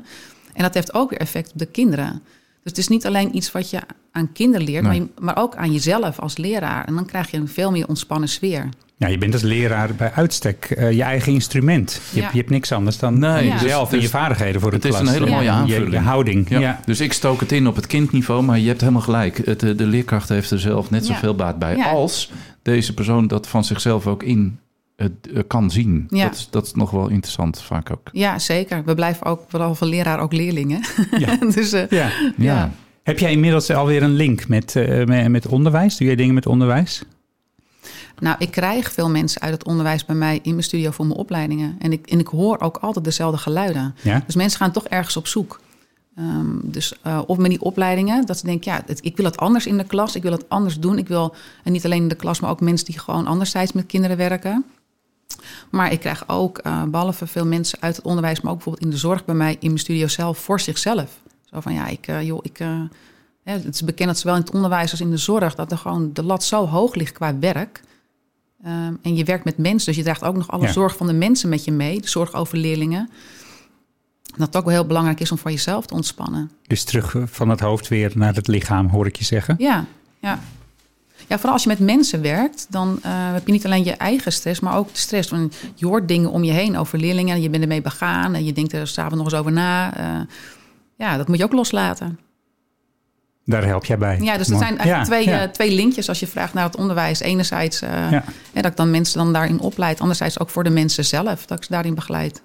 En 0.53 0.63
dat 0.63 0.73
heeft 0.73 0.93
ook 0.93 1.09
weer 1.09 1.19
effect 1.19 1.51
op 1.51 1.59
de 1.59 1.65
kinderen. 1.65 2.11
Dus 2.63 2.71
het 2.71 2.77
is 2.77 2.87
niet 2.87 3.05
alleen 3.05 3.35
iets 3.35 3.51
wat 3.51 3.69
je 3.69 3.79
aan 4.11 4.31
kinderen 4.31 4.65
leert, 4.67 4.83
Nee. 4.83 4.99
maar, 4.99 5.09
je- 5.15 5.21
maar 5.25 5.37
ook 5.37 5.55
aan 5.55 5.71
jezelf 5.71 6.19
als 6.19 6.37
leraar. 6.37 6.85
En 6.85 6.95
dan 6.95 7.05
krijg 7.05 7.31
je 7.31 7.37
een 7.37 7.47
veel 7.47 7.71
meer 7.71 7.87
ontspannen 7.87 8.29
sfeer. 8.29 8.69
Ja, 8.97 9.07
je 9.07 9.17
bent 9.17 9.33
als 9.33 9.41
leraar 9.41 9.95
bij 9.95 10.11
uitstek 10.11 10.65
eh, 10.65 10.91
je 10.91 11.03
eigen 11.03 11.33
instrument. 11.33 12.01
Je, 12.09 12.15
Ja. 12.15 12.21
hebt, 12.21 12.33
je 12.33 12.39
hebt 12.39 12.51
niks 12.51 12.71
anders 12.71 12.97
dan 12.97 13.19
Nee, 13.19 13.45
Ja. 13.47 13.53
jezelf 13.61 13.89
en 13.89 13.95
dus- 13.95 14.03
je 14.03 14.09
vaardigheden 14.09 14.61
voor 14.61 14.71
het 14.71 14.81
de 14.81 14.87
is 14.87 14.95
klas. 14.95 15.07
een 15.07 15.13
hele 15.13 15.25
mooie 15.29 15.37
Je- 15.37 15.45
Je, 15.45 15.51
aanvulling. 15.51 16.03
houding. 16.03 16.49
Ja. 16.49 16.59
Ja. 16.59 16.79
Dus 16.85 16.99
ik 16.99 17.13
stook 17.13 17.39
het 17.39 17.51
in 17.51 17.67
op 17.67 17.75
het 17.75 17.87
kindniveau, 17.87 18.43
maar 18.43 18.59
je 18.59 18.67
hebt 18.67 18.79
helemaal 18.81 19.01
gelijk. 19.01 19.41
Het, 19.45 19.59
de, 19.59 19.75
de 19.75 19.85
leerkracht 19.85 20.29
heeft 20.29 20.51
er 20.51 20.59
zelf 20.59 20.89
net 20.89 21.07
Ja. 21.07 21.13
zoveel 21.13 21.35
baat 21.35 21.59
bij 21.59 21.75
Ja. 21.77 21.89
als 21.89 22.31
deze 22.61 22.93
persoon 22.93 23.27
dat 23.27 23.47
van 23.47 23.63
zichzelf 23.63 24.07
ook 24.07 24.23
in 24.23 24.59
het, 24.95 25.11
eh, 25.33 25.41
kan 25.47 25.71
zien. 25.71 26.05
Ja. 26.09 26.23
Dat, 26.23 26.35
is, 26.35 26.47
dat 26.49 26.65
is 26.65 26.73
nog 26.73 26.91
wel 26.91 27.07
interessant 27.09 27.61
vaak 27.61 27.91
ook. 27.91 28.09
Ja, 28.11 28.39
zeker. 28.39 28.83
We 28.85 28.93
blijven 28.95 29.25
ook, 29.25 29.49
behalve 29.49 29.85
leraar, 29.85 30.19
ook 30.19 30.33
leerlingen. 30.33 30.81
Ja. 31.17 31.35
dus 31.55 31.71
eh, 31.71 31.87
Ja. 31.89 32.09
ja. 32.37 32.71
Heb 33.03 33.19
jij 33.19 33.31
inmiddels 33.31 33.69
alweer 33.69 34.03
een 34.03 34.13
link 34.15 34.47
met, 34.47 34.75
eh, 34.75 35.05
met, 35.05 35.27
met 35.29 35.47
onderwijs? 35.47 35.97
Doe 35.97 36.07
jij 36.07 36.15
dingen 36.15 36.33
met 36.33 36.45
onderwijs? 36.45 37.03
Nou, 38.19 38.35
ik 38.39 38.51
krijg 38.51 38.91
veel 38.91 39.09
mensen 39.09 39.41
uit 39.41 39.53
het 39.53 39.65
onderwijs 39.65 40.05
bij 40.05 40.15
mij 40.15 40.39
in 40.41 40.51
mijn 40.51 40.63
studio 40.63 40.91
voor 40.91 41.05
mijn 41.05 41.19
opleidingen. 41.19 41.75
En 41.79 41.91
ik, 41.91 42.07
en 42.09 42.19
ik 42.19 42.27
hoor 42.27 42.59
ook 42.59 42.77
altijd 42.77 43.05
dezelfde 43.05 43.37
geluiden. 43.37 43.95
Ja? 44.01 44.23
Dus 44.25 44.35
mensen 44.35 44.59
gaan 44.59 44.71
toch 44.71 44.87
ergens 44.87 45.17
op 45.17 45.27
zoek. 45.27 45.59
Ehm, 46.15 46.45
dus 46.61 46.93
eh, 47.01 47.21
of 47.25 47.37
met 47.37 47.49
die 47.49 47.61
opleidingen, 47.61 48.25
dat 48.25 48.37
ze 48.37 48.45
denken, 48.45 48.71
ja, 48.71 48.81
het- 48.85 49.05
ik 49.05 49.15
wil 49.17 49.25
het 49.25 49.37
anders 49.37 49.65
in 49.65 49.77
de 49.77 49.83
klas, 49.83 50.15
ik 50.15 50.21
wil 50.21 50.31
het 50.31 50.49
anders 50.49 50.79
doen. 50.79 50.97
Ik 50.97 51.07
wil, 51.07 51.35
en 51.63 51.71
niet 51.71 51.85
alleen 51.85 52.01
in 52.01 52.07
de 52.07 52.15
klas, 52.15 52.39
maar 52.39 52.49
ook 52.49 52.61
mensen 52.61 52.85
die 52.85 52.99
gewoon 52.99 53.27
anderzijds 53.27 53.71
met 53.71 53.85
kinderen 53.85 54.17
werken. 54.17 54.65
Maar 55.71 55.91
ik 55.91 55.99
krijg 55.99 56.23
ook, 56.29 56.57
eh, 56.57 56.83
behalve 56.83 57.27
veel 57.27 57.45
mensen 57.45 57.77
uit 57.81 57.95
het 57.95 58.05
onderwijs, 58.05 58.41
maar 58.41 58.51
ook 58.51 58.57
bijvoorbeeld 58.57 58.85
in 58.85 58.91
de 58.91 58.97
zorg 58.99 59.25
bij 59.25 59.35
mij 59.35 59.51
in 59.59 59.67
mijn 59.67 59.79
studio 59.79 60.07
zelf, 60.07 60.37
voor 60.37 60.59
zichzelf. 60.59 61.11
Zo 61.51 61.59
van, 61.59 61.73
ja, 61.73 61.87
ik, 61.87 62.07
eh, 62.07 62.21
joh, 62.21 62.39
ik, 62.41 62.59
eh, 62.59 62.79
het 63.43 63.73
is 63.75 63.83
bekend 63.83 64.07
dat 64.09 64.17
zowel 64.19 64.35
in 64.35 64.41
het 64.41 64.53
onderwijs 64.53 64.91
als 64.91 65.01
in 65.01 65.09
de 65.09 65.17
zorg, 65.17 65.55
dat 65.55 65.71
er 65.71 65.77
gewoon 65.77 66.09
de 66.13 66.23
lat 66.23 66.43
zo 66.43 66.67
hoog 66.67 66.95
ligt 66.95 67.11
qua 67.13 67.39
werk. 67.39 67.81
Ehm, 68.63 68.93
en 69.01 69.15
je 69.15 69.23
werkt 69.23 69.45
met 69.45 69.57
mensen, 69.57 69.85
dus 69.87 69.95
je 69.95 70.03
draagt 70.03 70.23
ook 70.23 70.35
nog 70.35 70.51
alle 70.51 70.65
Ja. 70.65 70.71
zorg 70.71 70.95
van 70.97 71.07
de 71.07 71.13
mensen 71.13 71.49
met 71.49 71.63
je 71.63 71.71
mee, 71.71 72.01
de 72.01 72.07
zorg 72.09 72.33
over 72.33 72.57
leerlingen. 72.57 73.09
Dat 74.37 74.47
het 74.47 74.55
ook 74.55 74.63
wel 74.65 74.73
heel 74.73 74.85
belangrijk 74.87 75.19
is 75.19 75.31
om 75.31 75.37
voor 75.37 75.51
jezelf 75.51 75.85
te 75.85 75.93
ontspannen. 75.93 76.51
Dus 76.67 76.83
terug 76.83 77.15
van 77.25 77.49
het 77.49 77.59
hoofd 77.59 77.87
weer 77.87 78.11
naar 78.15 78.35
het 78.35 78.47
lichaam, 78.47 78.87
hoor 78.89 79.05
ik 79.05 79.15
je 79.15 79.23
zeggen. 79.25 79.55
Ja, 79.57 79.85
ja. 80.19 80.39
Ja, 81.27 81.35
vooral 81.35 81.53
als 81.53 81.63
je 81.63 81.69
met 81.69 81.79
mensen 81.79 82.21
werkt, 82.21 82.67
dan 82.69 82.99
eh, 83.01 83.11
heb 83.33 83.45
je 83.45 83.51
niet 83.51 83.65
alleen 83.65 83.83
je 83.83 83.91
eigen 83.91 84.31
stress, 84.31 84.59
maar 84.59 84.77
ook 84.77 84.91
de 84.93 84.99
stress. 84.99 85.29
Want 85.29 85.55
je 85.75 85.85
hoort 85.85 86.07
dingen 86.07 86.29
om 86.31 86.43
je 86.43 86.51
heen 86.51 86.77
over 86.77 86.99
leerlingen, 86.99 87.41
je 87.41 87.49
bent 87.49 87.61
ermee 87.63 87.81
begaan 87.81 88.33
en 88.33 88.45
je 88.45 88.53
denkt 88.53 88.73
er 88.73 88.87
s'avonds 88.87 89.15
nog 89.23 89.25
eens 89.31 89.39
over 89.39 89.51
na. 89.51 89.97
Eh, 89.97 90.21
ja, 90.97 91.17
dat 91.17 91.27
moet 91.27 91.37
je 91.37 91.43
ook 91.43 91.51
loslaten. 91.53 92.19
Daar 93.45 93.65
help 93.65 93.85
jij 93.85 93.97
bij. 93.97 94.19
Ja, 94.21 94.37
dus 94.37 94.49
er 94.49 94.57
zijn 94.57 94.77
eigenlijk 94.77 94.97
Ja, 94.97 95.03
twee, 95.03 95.25
ja. 95.25 95.41
eh, 95.41 95.49
twee 95.49 95.71
linkjes 95.71 96.09
als 96.09 96.19
je 96.19 96.27
vraagt 96.27 96.53
naar 96.53 96.63
het 96.63 96.75
onderwijs. 96.75 97.19
Enerzijds 97.19 97.81
eh, 97.81 97.89
Ja. 97.89 98.23
hè, 98.53 98.61
dat 98.61 98.71
ik 98.71 98.77
dan 98.77 98.91
mensen 98.91 99.17
dan 99.17 99.33
daarin 99.33 99.59
opleid, 99.59 99.99
anderzijds 99.99 100.39
ook 100.39 100.49
voor 100.49 100.63
de 100.63 100.69
mensen 100.69 101.05
zelf, 101.05 101.45
dat 101.45 101.57
ik 101.57 101.63
ze 101.63 101.71
daarin 101.71 101.95
begeleid. 101.95 102.41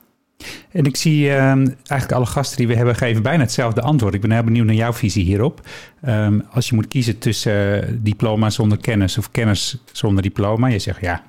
En 0.72 0.84
ik 0.84 0.96
zie 0.96 1.30
ehm, 1.30 1.66
eigenlijk 1.68 2.12
alle 2.12 2.26
gasten 2.26 2.56
die 2.56 2.66
we 2.66 2.74
hebben 2.74 2.96
geven 2.96 3.22
bijna 3.22 3.42
hetzelfde 3.42 3.80
antwoord. 3.80 4.14
Ik 4.14 4.20
ben 4.20 4.30
heel 4.32 4.42
benieuwd 4.44 4.66
naar 4.66 4.74
jouw 4.74 4.92
visie 4.92 5.24
hierop. 5.24 5.60
Ehm, 6.02 6.40
als 6.50 6.68
je 6.68 6.74
moet 6.74 6.88
kiezen 6.88 7.18
tussen 7.18 7.82
eh, 7.82 7.88
diploma 7.98 8.50
zonder 8.50 8.78
kennis 8.78 9.18
of 9.18 9.30
kennis 9.30 9.76
zonder 9.92 10.22
diploma. 10.22 10.66
Je 10.66 10.78
zegt 10.78 11.00
ja, 11.00 11.22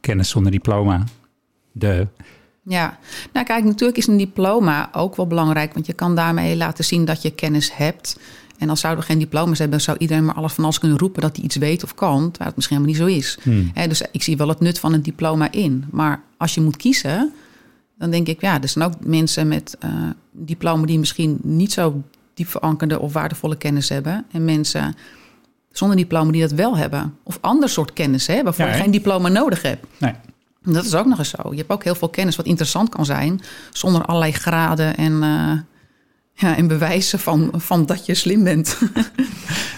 kennis 0.00 0.28
zonder 0.28 0.52
diploma. 0.52 1.04
De, 1.72 2.06
Ja, 2.62 2.98
nou 3.32 3.46
kijk, 3.46 3.64
natuurlijk 3.64 3.98
is 3.98 4.06
een 4.06 4.16
diploma 4.16 4.88
ook 4.92 5.16
wel 5.16 5.26
belangrijk, 5.26 5.74
want 5.74 5.86
je 5.86 5.92
kan 5.92 6.14
daarmee 6.14 6.56
laten 6.56 6.84
zien 6.84 7.04
dat 7.04 7.22
je 7.22 7.30
kennis 7.30 7.76
hebt. 7.76 8.18
En 8.58 8.70
als 8.70 8.80
zouden 8.80 9.04
we 9.04 9.10
geen 9.10 9.18
diploma's 9.18 9.58
hebben, 9.58 9.80
zou 9.80 9.96
iedereen 9.98 10.24
maar 10.24 10.34
alles 10.34 10.52
van 10.52 10.64
alles 10.64 10.78
kunnen 10.78 10.98
roepen 10.98 11.22
dat 11.22 11.36
hij 11.36 11.44
iets 11.44 11.56
weet 11.56 11.84
of 11.84 11.94
kan, 11.94 12.18
terwijl 12.30 12.46
het 12.46 12.56
misschien 12.56 12.76
helemaal 12.78 13.06
niet 13.06 13.10
zo 13.10 13.18
is. 13.18 13.38
Hmm. 13.42 13.72
Dus 13.88 14.02
ik 14.12 14.22
zie 14.22 14.36
wel 14.36 14.48
het 14.48 14.60
nut 14.60 14.78
van 14.78 14.92
een 14.92 15.02
diploma 15.02 15.52
in. 15.52 15.84
Maar 15.90 16.22
als 16.36 16.54
je 16.54 16.60
moet 16.60 16.76
kiezen, 16.76 17.32
dan 17.98 18.10
denk 18.10 18.26
ik, 18.26 18.40
ja, 18.40 18.62
er 18.62 18.68
zijn 18.68 18.84
ook 18.84 18.92
mensen 19.00 19.48
met 19.48 19.76
eh 19.80 19.90
diploma 20.38 20.86
die 20.86 20.98
misschien 20.98 21.38
niet 21.42 21.72
zo 21.72 22.02
diep 22.34 22.48
verankerde 22.48 23.00
of 23.00 23.12
waardevolle 23.12 23.56
kennis 23.56 23.88
hebben. 23.88 24.24
En 24.32 24.44
mensen 24.44 24.94
zonder 25.72 25.96
diploma 25.96 26.32
die 26.32 26.40
dat 26.40 26.52
wel 26.52 26.76
hebben. 26.76 27.14
Of 27.22 27.38
ander 27.40 27.68
soort 27.68 27.92
kennis, 27.92 28.26
hè, 28.26 28.42
waarvoor 28.42 28.66
Ja, 28.66 28.74
je 28.74 28.82
geen 28.82 28.90
diploma 28.90 29.28
nodig 29.28 29.62
hebt. 29.62 29.86
nee. 29.98 30.12
Dat 30.62 30.84
is 30.84 30.94
ook 30.94 31.06
nog 31.06 31.18
eens 31.18 31.28
zo. 31.28 31.50
Je 31.50 31.56
hebt 31.56 31.70
ook 31.70 31.84
heel 31.84 31.94
veel 31.94 32.08
kennis 32.08 32.36
wat 32.36 32.46
interessant 32.46 32.88
kan 32.88 33.04
zijn, 33.04 33.40
zonder 33.72 34.04
allerlei 34.04 34.32
graden 34.32 34.96
en, 34.96 35.22
eh, 35.22 35.50
ja, 36.38 36.56
en 36.56 36.66
bewijzen 36.66 37.18
van, 37.18 37.50
van 37.56 37.86
dat 37.86 38.06
je 38.06 38.14
slim 38.14 38.44
bent. 38.44 38.78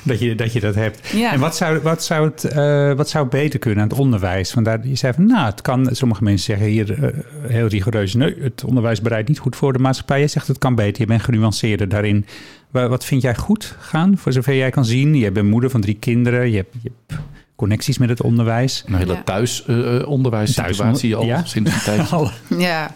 Dat 0.02 0.20
je, 0.20 0.34
dat 0.34 0.52
je 0.52 0.60
dat 0.60 0.74
hebt. 0.74 1.08
Ja. 1.08 1.32
En 1.32 1.40
wat 1.40 1.56
zou, 1.56 1.78
wat, 1.78 2.04
zou 2.04 2.28
het, 2.28 2.44
eh, 2.44 2.92
wat 2.92 3.08
zou 3.08 3.28
beter 3.28 3.58
kunnen 3.58 3.82
aan 3.82 3.88
het 3.88 3.98
onderwijs? 3.98 4.54
Want 4.54 4.66
daar, 4.66 4.86
je 4.86 4.94
zei 4.94 5.12
van, 5.12 5.26
nou, 5.26 5.46
het 5.46 5.62
kan, 5.62 5.88
sommige 5.92 6.22
mensen 6.24 6.44
zeggen 6.44 6.66
hier 6.66 7.04
eh, 7.04 7.10
heel 7.50 7.66
rigoureus, 7.66 8.14
nee, 8.14 8.34
het 8.40 8.64
onderwijs 8.64 9.00
bereidt 9.00 9.28
niet 9.28 9.38
goed 9.38 9.56
voor 9.56 9.72
de 9.72 9.78
maatschappij. 9.78 10.20
Je 10.20 10.26
zegt 10.26 10.46
het 10.48 10.58
kan 10.58 10.74
beter, 10.74 11.00
je 11.00 11.06
bent 11.06 11.22
genuanceerder 11.22 11.88
daarin. 11.88 12.26
Wa- 12.70 12.88
Wat 12.88 13.04
vind 13.04 13.22
jij 13.22 13.34
goed 13.36 13.76
gaan, 13.78 14.18
voor 14.18 14.32
zover 14.32 14.56
jij 14.56 14.70
kan 14.70 14.84
zien? 14.84 15.14
Je 15.14 15.32
bent 15.32 15.48
moeder 15.50 15.70
van 15.70 15.80
drie 15.80 15.96
kinderen, 16.00 16.50
je 16.50 16.56
hebt, 16.56 16.74
je 16.82 16.90
hebt 17.06 17.20
connecties 17.58 17.98
met 17.98 18.08
het 18.08 18.22
onderwijs. 18.22 18.84
Een 18.86 18.94
hele 18.94 19.12
Ja. 19.12 19.22
thuisonderwijssituatie 19.24 21.16
al 21.16 21.24
Ja. 21.24 21.44
sinds 21.44 21.70
een 21.72 21.80
tijdje. 21.96 22.30
ja. 22.58 22.94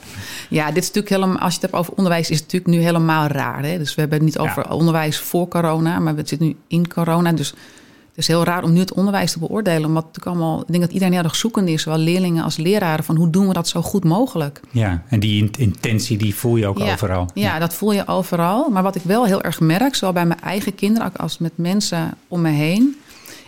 ja, 0.48 0.66
dit 0.66 0.82
is 0.82 0.86
natuurlijk 0.92 1.08
helemaal, 1.14 1.38
als 1.38 1.54
je 1.54 1.60
het 1.60 1.70
hebt 1.70 1.74
over 1.82 1.92
onderwijs, 1.96 2.30
is 2.30 2.36
het 2.40 2.44
natuurlijk 2.52 2.72
nu 2.74 2.80
helemaal 2.84 3.26
raar. 3.26 3.62
Hè? 3.64 3.78
Dus 3.78 3.94
we 3.94 4.00
hebben 4.00 4.18
het 4.18 4.26
niet 4.26 4.38
over 4.38 4.70
onderwijs 4.70 5.18
voor 5.18 5.48
corona, 5.48 5.98
maar 5.98 6.14
we 6.14 6.22
zitten 6.26 6.46
nu 6.46 6.56
in 6.68 6.88
corona. 6.88 7.32
Dus 7.32 7.48
het 7.48 8.20
is 8.20 8.26
heel 8.26 8.44
raar 8.44 8.62
om 8.64 8.72
nu 8.72 8.80
het 8.80 8.92
onderwijs 8.94 9.32
te 9.32 9.38
beoordelen. 9.38 9.84
Omdat 9.84 10.04
natuurlijk 10.04 10.36
allemaal, 10.36 10.60
ik 10.60 10.66
denk 10.66 10.82
dat 10.82 10.92
iedereen 10.92 11.14
heel 11.14 11.22
erg 11.22 11.36
zoekend 11.36 11.68
is, 11.68 11.82
zowel 11.82 11.98
leerlingen 11.98 12.44
als 12.44 12.56
leraren, 12.56 13.04
van 13.04 13.16
hoe 13.16 13.30
doen 13.30 13.46
we 13.48 13.52
dat 13.52 13.68
zo 13.68 13.82
goed 13.82 14.04
mogelijk. 14.04 14.60
Ja, 14.70 15.02
en 15.08 15.20
die 15.20 15.42
in- 15.42 15.52
intentie, 15.58 16.16
die 16.18 16.34
voel 16.34 16.56
je 16.56 16.66
ook 16.66 16.78
Ja. 16.78 16.92
overal. 16.92 17.28
Ja, 17.34 17.58
dat 17.58 17.74
voel 17.74 17.92
je 17.92 18.06
overal. 18.06 18.68
Maar 18.70 18.82
wat 18.82 18.94
ik 18.94 19.02
wel 19.04 19.24
heel 19.24 19.42
erg 19.42 19.60
merk, 19.60 19.94
zowel 19.94 20.12
bij 20.14 20.26
mijn 20.26 20.40
eigen 20.40 20.74
kinderen 20.74 21.16
als 21.16 21.38
met 21.38 21.52
mensen 21.54 22.14
om 22.28 22.40
me 22.40 22.50
heen, 22.50 22.96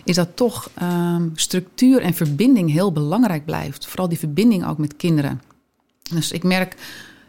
is 0.05 0.15
dat 0.15 0.35
toch 0.35 0.69
ehm, 0.73 1.27
structuur 1.35 2.01
en 2.01 2.13
verbinding 2.13 2.71
heel 2.71 2.91
belangrijk 2.91 3.45
blijft. 3.45 3.87
Vooral 3.87 4.09
die 4.09 4.19
verbinding 4.19 4.67
ook 4.67 4.77
met 4.77 4.95
kinderen. 4.95 5.41
Dus 6.13 6.31
ik 6.31 6.43
merk, 6.43 6.75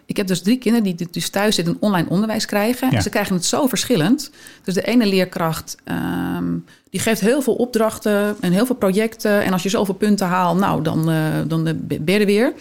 ik 0.06 0.16
heb 0.16 0.26
dus 0.26 0.42
drie 0.42 0.58
kinderen 0.58 0.96
die 0.96 1.08
dus 1.10 1.30
thuis 1.30 1.54
zitten 1.54 1.74
en 1.74 1.80
online 1.80 2.08
onderwijs 2.08 2.46
krijgen. 2.46 2.90
Ja. 2.90 2.96
En 2.96 3.02
ze 3.02 3.10
krijgen 3.10 3.34
het 3.34 3.44
zo 3.44 3.66
verschillend. 3.66 4.30
Dus 4.62 4.74
de 4.74 4.82
ene 4.82 5.06
leerkracht, 5.06 5.76
ehm, 5.84 6.54
die 6.90 7.00
geeft 7.00 7.20
heel 7.20 7.42
veel 7.42 7.54
opdrachten 7.54 8.36
en 8.40 8.52
heel 8.52 8.66
veel 8.66 8.74
projecten. 8.76 9.42
En 9.42 9.52
als 9.52 9.62
je 9.62 9.68
zoveel 9.68 9.94
punten 9.94 10.26
haalt, 10.26 10.58
nou, 10.58 10.82
dan, 10.82 11.10
eh, 11.10 11.18
dan 11.46 11.66
eh, 11.66 11.74
ben 11.78 12.14
je 12.14 12.20
er 12.20 12.26
weer. 12.26 12.52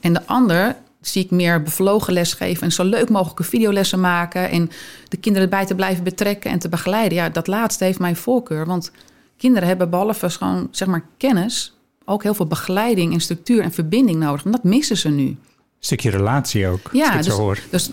En 0.00 0.12
de 0.12 0.26
ander 0.26 0.76
zie 1.08 1.24
ik 1.24 1.30
meer 1.30 1.62
bevlogen 1.62 2.12
lesgeven 2.12 2.62
en 2.62 2.72
zo 2.72 2.84
leuk 2.84 3.08
mogelijke 3.08 3.42
videolessen 3.42 4.00
maken. 4.00 4.50
En 4.50 4.70
de 5.08 5.16
kinderen 5.16 5.48
erbij 5.48 5.66
te 5.66 5.74
blijven 5.74 6.04
betrekken 6.04 6.50
en 6.50 6.58
te 6.58 6.68
begeleiden. 6.68 7.18
Ja, 7.18 7.28
dat 7.28 7.46
laatste 7.46 7.84
heeft 7.84 7.98
mijn 7.98 8.16
voorkeur. 8.16 8.66
Want 8.66 8.90
kinderen 9.36 9.68
hebben 9.68 9.90
behalve 9.90 10.30
gewoon, 10.30 10.68
zeg 10.70 10.88
maar, 10.88 11.04
kennis... 11.16 11.74
ook 12.04 12.22
heel 12.22 12.34
veel 12.34 12.46
begeleiding 12.46 13.12
en 13.12 13.20
structuur 13.20 13.62
en 13.62 13.72
verbinding 13.72 14.18
nodig. 14.18 14.44
En 14.44 14.50
dat 14.50 14.64
missen 14.64 14.96
ze 14.96 15.08
nu. 15.08 15.36
stukje 15.78 16.10
relatie 16.10 16.66
ook, 16.66 16.90
Ja, 16.92 17.16
dus, 17.16 17.28
hoor. 17.28 17.58
dus 17.70 17.90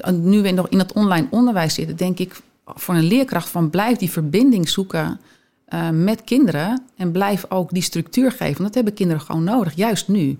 eh, 0.00 0.12
nu 0.12 0.42
we 0.42 0.50
nog 0.50 0.68
in 0.68 0.78
het 0.78 0.92
online 0.92 1.26
onderwijs 1.30 1.74
zitten, 1.74 1.96
denk 1.96 2.18
ik 2.18 2.40
voor 2.64 2.94
een 2.94 3.04
leerkracht 3.04 3.48
van 3.48 3.70
blijf 3.70 3.98
die 3.98 4.10
verbinding 4.10 4.68
zoeken 4.68 5.20
eh, 5.64 5.90
met 5.90 6.24
kinderen 6.24 6.82
en 6.96 7.12
blijf 7.12 7.44
ook 7.48 7.70
die 7.70 7.82
structuur 7.82 8.30
geven. 8.30 8.46
Want 8.46 8.58
dat 8.58 8.74
hebben 8.74 8.94
kinderen 8.94 9.22
gewoon 9.22 9.44
nodig, 9.44 9.74
juist 9.74 10.08
nu. 10.08 10.36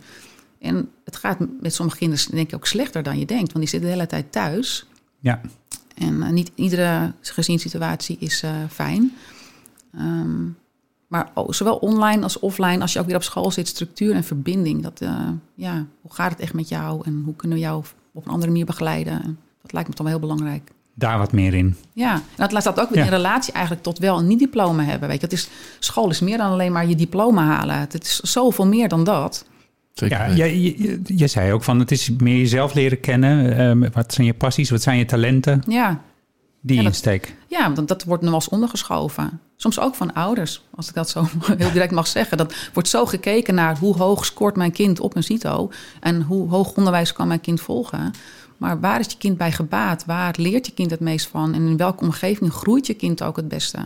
En 0.67 0.89
het 1.05 1.17
gaat 1.17 1.39
met 1.61 1.75
sommige 1.75 1.99
kinderen 1.99 2.31
denk 2.31 2.49
ik 2.49 2.55
ook 2.55 2.67
slechter 2.67 3.03
dan 3.03 3.19
je 3.19 3.27
denkt, 3.27 3.53
want 3.53 3.59
die 3.65 3.69
zitten 3.69 3.89
de 3.89 3.95
hele 3.95 4.07
tijd 4.09 4.33
thuis. 4.33 4.87
Ja, 5.21 5.41
En 5.95 6.23
eh, 6.23 6.31
niet 6.31 6.51
iedere 6.55 7.13
gezinssituatie 7.21 8.17
is 8.21 8.43
eh, 8.43 8.51
fijn. 8.71 9.13
Ehm, 9.95 10.45
maar 11.07 11.31
zowel 11.49 11.77
online 11.77 12.23
als 12.23 12.39
offline, 12.39 12.81
als 12.81 12.93
je 12.93 12.99
ook 13.01 13.07
weer 13.07 13.17
op 13.17 13.23
school 13.23 13.51
zit, 13.51 13.69
structuur 13.69 14.15
en 14.15 14.25
verbinding. 14.25 14.83
Dat, 14.83 15.01
eh, 15.01 15.29
ja, 15.55 15.87
hoe 16.01 16.13
gaat 16.15 16.31
het 16.31 16.41
echt 16.41 16.55
met 16.55 16.69
jou 16.69 17.03
en 17.05 17.23
hoe 17.25 17.37
kunnen 17.37 17.57
we 17.57 17.63
jou 17.65 17.85
op 18.13 18.25
een 18.27 18.33
andere 18.33 18.51
manier 18.51 18.67
begeleiden? 18.67 19.39
Dat 19.63 19.73
lijkt 19.73 19.89
me 19.89 19.95
toch 19.95 20.07
wel 20.07 20.19
heel 20.19 20.29
belangrijk. 20.29 20.75
daar 20.99 21.19
wat 21.19 21.33
meer 21.33 21.55
in. 21.55 21.77
Ja, 21.93 22.15
en 22.15 22.23
dat 22.37 22.53
laat 22.53 22.65
dat 22.65 22.81
ook 22.81 22.89
weer 22.89 22.99
Ja. 22.99 23.05
in 23.05 23.11
relatie 23.11 23.53
eigenlijk 23.53 23.85
tot 23.85 23.99
wel 23.99 24.19
een 24.19 24.27
niet-diploma 24.27 24.83
hebben. 24.83 25.09
Weet 25.09 25.21
je, 25.21 25.27
dat 25.27 25.39
is, 25.39 25.49
school 25.79 26.11
is 26.11 26.21
meer 26.21 26.37
dan 26.39 26.51
alleen 26.51 26.73
maar 26.73 26.87
je 26.87 26.95
diploma 26.95 27.45
halen. 27.45 27.79
Het 27.79 28.03
is 28.05 28.21
zoveel 28.21 28.67
meer 28.67 28.89
dan 28.89 29.05
dat. 29.05 29.45
Zeker 29.99 30.17
Ja, 30.19 30.23
weten. 30.29 30.37
jij, 30.37 30.59
je, 30.59 31.01
je 31.05 31.27
zei 31.27 31.53
ook 31.53 31.63
van 31.63 31.79
het 31.79 31.91
is 31.91 32.11
meer 32.11 32.37
jezelf 32.39 32.75
leren 32.75 33.01
kennen. 33.01 33.57
Ehm, 33.59 33.91
wat 33.93 34.13
zijn 34.15 34.27
je 34.27 34.35
passies, 34.35 34.71
wat 34.71 34.83
zijn 34.83 34.99
je 34.99 35.05
talenten? 35.05 35.63
Ja, 35.69 36.01
Die 36.61 36.77
Ja, 36.77 36.83
dat- 36.83 36.93
insteek. 36.93 37.35
Ja, 37.47 37.73
want 37.73 37.89
dat 37.89 38.05
wordt 38.05 38.23
nog 38.23 38.31
wel 38.31 38.41
eens 38.41 38.49
ondergeschoven. 38.49 39.41
Soms 39.57 39.81
ook 39.81 39.95
van 39.95 40.13
ouders, 40.15 40.63
als 40.75 40.89
ik 40.89 40.95
dat 40.95 41.09
zo 41.11 41.27
heel 41.59 41.73
direct 41.73 41.93
mag 41.93 42.07
zeggen. 42.07 42.37
Dat 42.37 42.55
wordt 42.73 42.89
zo 42.89 43.07
gekeken 43.07 43.55
naar 43.55 43.79
hoe 43.79 43.97
hoog 43.97 44.25
scoort 44.25 44.57
mijn 44.57 44.73
kind 44.73 45.01
op 45.01 45.17
een 45.17 45.23
CITO... 45.23 45.71
en 46.01 46.23
hoe 46.23 46.49
hoog 46.49 46.73
onderwijs 46.77 47.13
kan 47.13 47.29
mijn 47.29 47.41
kind 47.41 47.61
volgen. 47.61 48.11
Maar 48.57 48.81
waar 48.81 49.01
is 49.01 49.07
je 49.11 49.17
kind 49.19 49.37
bij 49.37 49.53
gebaat? 49.53 50.05
Waar 50.05 50.35
leert 50.39 50.67
je 50.67 50.73
kind 50.73 50.91
het 50.91 51.01
meest 51.01 51.27
van? 51.27 51.55
En 51.55 51.67
in 51.67 51.77
welke 51.77 52.05
omgeving 52.05 52.53
groeit 52.53 52.87
je 52.87 52.95
kind 52.95 53.23
ook 53.23 53.37
het 53.37 53.49
beste? 53.49 53.79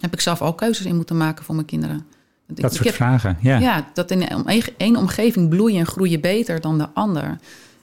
Heb 0.00 0.12
ik 0.12 0.20
zelf 0.20 0.42
ook 0.42 0.58
keuzes 0.58 0.86
in 0.86 0.96
moeten 0.96 1.16
maken 1.16 1.44
voor 1.44 1.54
mijn 1.54 1.66
kinderen. 1.66 2.06
Dat 2.46 2.58
ik 2.58 2.70
soort 2.76 2.84
heb- 2.84 2.94
vragen, 2.94 3.38
ja. 3.40 3.58
ja, 3.58 3.86
dat 3.94 4.10
in 4.10 4.22
een- 4.28 4.62
één 4.76 4.96
omgeving 4.96 5.48
bloeien 5.48 5.78
en 5.78 5.86
groeien 5.86 6.20
beter 6.20 6.60
dan 6.60 6.78
de 6.78 6.88
ander. 6.94 7.38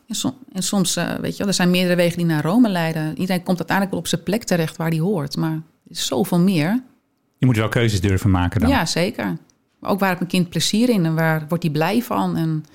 En, 0.08 0.15
som- 0.15 0.38
en 0.53 0.63
soms, 0.63 0.96
eh, 0.96 1.13
weet 1.15 1.32
je 1.32 1.38
wel, 1.38 1.48
er 1.48 1.53
zijn 1.53 1.70
meerdere 1.70 1.96
wegen 1.96 2.17
die 2.17 2.25
naar 2.25 2.43
Rome 2.43 2.70
leiden. 2.70 3.17
Iedereen 3.20 3.43
komt 3.43 3.58
uiteindelijk 3.58 3.89
wel 3.89 4.00
op 4.00 4.08
zijn 4.08 4.24
plek 4.24 4.43
terecht 4.43 4.77
waar 4.77 4.89
hij 4.89 5.00
hoort. 5.00 5.38
Maar 5.38 5.51
er 5.51 5.62
is 5.88 6.05
zoveel 6.05 6.39
meer. 6.39 6.82
Je 7.38 7.46
moet 7.46 7.55
wel 7.58 7.70
keuzes 7.70 8.01
durven 8.01 8.32
maken 8.32 8.60
dan. 8.62 8.70
Ja, 8.70 8.86
zeker. 8.86 9.38
Maar 9.79 9.91
ook 9.91 10.00
waar 10.00 10.08
heeft 10.08 10.20
mijn 10.22 10.32
kind 10.32 10.50
plezier 10.50 10.89
in 10.89 11.05
en 11.05 11.15
waar 11.15 11.46
wordt 11.48 11.63
hij 11.63 11.72
blij 11.72 12.01
van? 12.01 12.38
En 12.38 12.65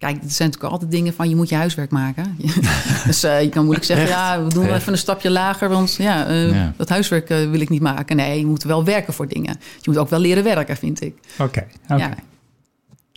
kijk, 0.00 0.16
er 0.22 0.30
zijn 0.30 0.48
natuurlijk 0.48 0.72
altijd 0.72 0.90
dingen 0.90 1.14
van 1.14 1.28
je 1.28 1.36
moet 1.36 1.48
je 1.48 1.54
huiswerk 1.54 1.90
maken. 1.90 2.36
dus 3.06 3.22
eh, 3.22 3.42
je 3.42 3.48
kan 3.48 3.62
moeilijk 3.62 3.86
zeggen, 3.86 4.06
Echt? 4.06 4.14
ja, 4.16 4.42
we 4.44 4.48
doen 4.54 4.64
Echt? 4.66 4.80
even 4.80 4.92
een 4.92 4.98
stapje 4.98 5.30
lager, 5.30 5.68
want 5.68 5.94
ja, 5.94 6.26
eh, 6.26 6.54
Ja. 6.54 6.72
dat 6.76 6.88
huiswerk 6.88 7.30
eh, 7.30 7.50
wil 7.50 7.60
ik 7.60 7.68
niet 7.68 7.82
maken. 7.82 8.16
Nee, 8.16 8.38
je 8.38 8.46
moet 8.46 8.62
wel 8.62 8.84
werken 8.84 9.12
voor 9.12 9.28
dingen. 9.28 9.56
Je 9.80 9.90
moet 9.90 9.98
ook 9.98 10.08
wel 10.08 10.18
leren 10.20 10.44
werken, 10.44 10.76
vind 10.76 11.00
ik. 11.02 11.14
Oké, 11.38 11.66
oké. 11.82 11.94
Ja, 11.96 12.08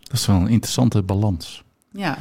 Dat 0.04 0.14
is 0.20 0.26
wel 0.26 0.36
een 0.36 0.48
interessante 0.48 1.02
balans. 1.02 1.64
ja. 1.92 2.18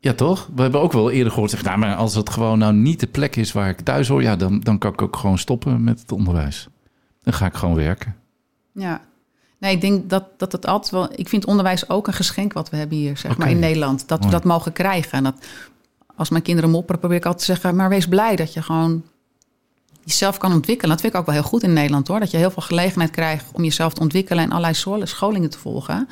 Ja, 0.00 0.12
toch? 0.12 0.48
We 0.54 0.62
hebben 0.62 0.80
ook 0.80 0.92
wel 0.92 1.10
eerder 1.10 1.32
gehoord, 1.32 1.50
zeg, 1.50 1.62
nou, 1.62 1.78
maar 1.78 1.94
als 1.94 2.14
het 2.14 2.30
gewoon 2.30 2.58
nou 2.58 2.72
niet 2.74 3.00
de 3.00 3.06
plek 3.06 3.36
is 3.36 3.52
waar 3.52 3.68
ik 3.68 3.80
thuis 3.80 4.08
hoor, 4.08 4.22
ja, 4.22 4.36
dan, 4.36 4.60
dan 4.60 4.78
kan 4.78 4.92
ik 4.92 5.02
ook 5.02 5.16
gewoon 5.16 5.38
stoppen 5.38 5.84
met 5.84 6.00
het 6.00 6.12
onderwijs. 6.12 6.68
Dan 7.22 7.32
ga 7.32 7.46
ik 7.46 7.54
gewoon 7.54 7.74
werken. 7.74 8.16
Ja. 8.72 9.00
Nee, 9.58 9.74
ik 9.74 9.80
denk 9.80 10.10
dat, 10.10 10.24
dat 10.36 10.52
het 10.52 10.66
altijd 10.66 10.92
wel... 10.92 11.08
Ik 11.14 11.28
vind 11.28 11.46
onderwijs 11.46 11.88
ook 11.88 12.06
een 12.06 12.12
geschenk 12.12 12.52
wat 12.52 12.70
we 12.70 12.76
hebben 12.76 12.96
hier, 12.96 13.16
zeg 13.16 13.36
maar, 13.36 13.50
in 13.50 13.58
Nederland. 13.58 14.08
Dat 14.08 14.24
we 14.24 14.30
dat 14.30 14.44
mogen 14.44 14.72
krijgen. 14.72 15.12
En 15.12 15.24
dat, 15.24 15.34
als 16.16 16.28
mijn 16.28 16.42
kinderen 16.42 16.70
mopperen, 16.70 17.00
probeer 17.00 17.16
ik 17.18 17.24
altijd 17.24 17.46
te 17.46 17.52
zeggen... 17.52 17.76
maar 17.76 17.88
wees 17.88 18.08
blij 18.08 18.36
dat 18.36 18.52
je 18.52 18.62
gewoon 18.62 19.02
jezelf 20.04 20.38
kan 20.38 20.52
ontwikkelen. 20.52 20.90
Dat 20.90 21.00
vind 21.00 21.12
ik 21.12 21.18
ook 21.18 21.26
wel 21.26 21.34
heel 21.34 21.44
goed 21.44 21.62
in 21.62 21.72
Nederland, 21.72 22.08
hoor. 22.08 22.20
Dat 22.20 22.30
je 22.30 22.36
heel 22.36 22.50
veel 22.50 22.62
gelegenheid 22.62 23.10
krijgt 23.10 23.44
om 23.52 23.64
jezelf 23.64 23.94
te 23.94 24.00
ontwikkelen... 24.00 24.44
en 24.44 24.50
allerlei 24.50 24.74
scholingen 25.06 25.50
te 25.50 25.58
volgen. 25.58 26.08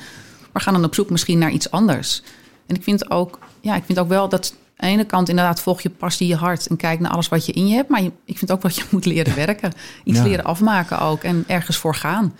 Maar 0.51 0.61
ga 0.61 0.71
dan 0.71 0.83
op 0.83 0.95
zoek 0.95 1.09
misschien 1.09 1.37
naar 1.37 1.51
iets 1.51 1.71
anders. 1.71 2.21
En 2.65 2.75
ik 2.75 2.83
vind 2.83 3.09
ook, 3.11 3.39
ja, 3.61 3.75
ik 3.75 3.83
vind 3.85 3.99
ook 3.99 4.07
wel 4.09 4.29
dat... 4.29 4.55
Aan 4.77 4.87
de 4.89 4.93
ene 4.93 5.05
kant 5.05 5.29
inderdaad 5.29 5.61
volg 5.61 5.81
je 5.81 5.89
passie 5.89 6.27
je 6.27 6.35
hart... 6.35 6.67
en 6.67 6.75
kijk 6.77 6.99
naar 6.99 7.11
alles 7.11 7.27
wat 7.27 7.45
je 7.45 7.51
in 7.51 7.67
je 7.67 7.75
hebt. 7.75 7.89
Maar 7.89 8.03
je- 8.03 8.11
ik 8.25 8.37
vind 8.37 8.51
ook 8.51 8.61
dat 8.61 8.75
je 8.77 8.83
moet 8.89 9.05
leren 9.05 9.35
werken. 9.35 9.71
Iets 10.03 10.17
Ja. 10.17 10.23
leren 10.23 10.45
afmaken 10.45 10.99
ook 10.99 11.23
en 11.23 11.43
ergens 11.47 11.77
voor 11.77 11.95
gaan 11.95 12.33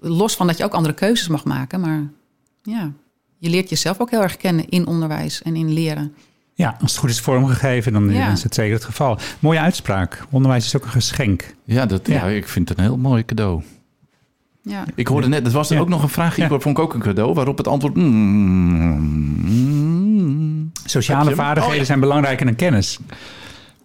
los 0.00 0.36
van 0.36 0.46
dat 0.46 0.58
je 0.58 0.64
ook 0.64 0.72
andere 0.74 0.94
keuzes 0.94 1.28
mag 1.28 1.44
maken. 1.44 1.80
Maar 1.80 2.10
ja, 2.62 2.92
je 3.38 3.50
leert 3.50 3.68
jezelf 3.68 4.00
ook 4.00 4.10
heel 4.10 4.22
erg 4.22 4.36
kennen 4.36 4.68
in 4.68 4.86
onderwijs 4.86 5.42
en 5.42 5.56
in 5.56 5.72
leren. 5.72 6.14
Ja, 6.54 6.76
als 6.80 6.90
het 6.90 7.00
goed 7.00 7.10
is 7.10 7.20
vormgegeven, 7.20 7.92
dan 7.92 8.10
Ja. 8.12 8.30
is 8.32 8.42
het 8.42 8.54
zeker 8.54 8.74
het 8.74 8.84
geval. 8.84 9.18
Mooie 9.38 9.60
uitspraak. 9.60 10.24
Onderwijs 10.30 10.64
is 10.66 10.76
ook 10.76 10.84
een 10.84 10.90
geschenk. 10.90 11.54
Ja, 11.64 11.86
dat, 11.86 12.06
ja. 12.06 12.14
Ja. 12.14 12.24
ik 12.26 12.48
vind 12.48 12.68
het 12.68 12.78
een 12.78 12.84
heel 12.84 12.96
mooi 12.96 13.24
cadeau. 13.24 13.62
Ja, 14.62 14.84
Ik 14.94 15.06
hoorde 15.06 15.28
net, 15.28 15.44
dat 15.44 15.52
was 15.52 15.68
er 15.70 15.74
Ja. 15.76 15.80
ook 15.80 15.88
nog 15.88 16.02
een 16.02 16.08
vraag, 16.08 16.36
Ja. 16.36 16.44
Igor, 16.44 16.60
vond 16.60 16.78
ik 16.78 16.84
ook 16.84 16.94
een 16.94 17.00
cadeau, 17.00 17.34
waarop 17.34 17.56
het 17.58 17.68
antwoord... 17.68 17.94
mm, 19.40 20.72
Sociale 20.84 21.18
Heb 21.24 21.28
je 21.30 21.34
hem? 21.36 21.44
vaardigheden 21.44 21.74
Oh, 21.74 21.80
ja. 21.80 21.84
zijn 21.86 22.00
belangrijker 22.00 22.46
dan 22.46 22.54
kennis. 22.54 22.98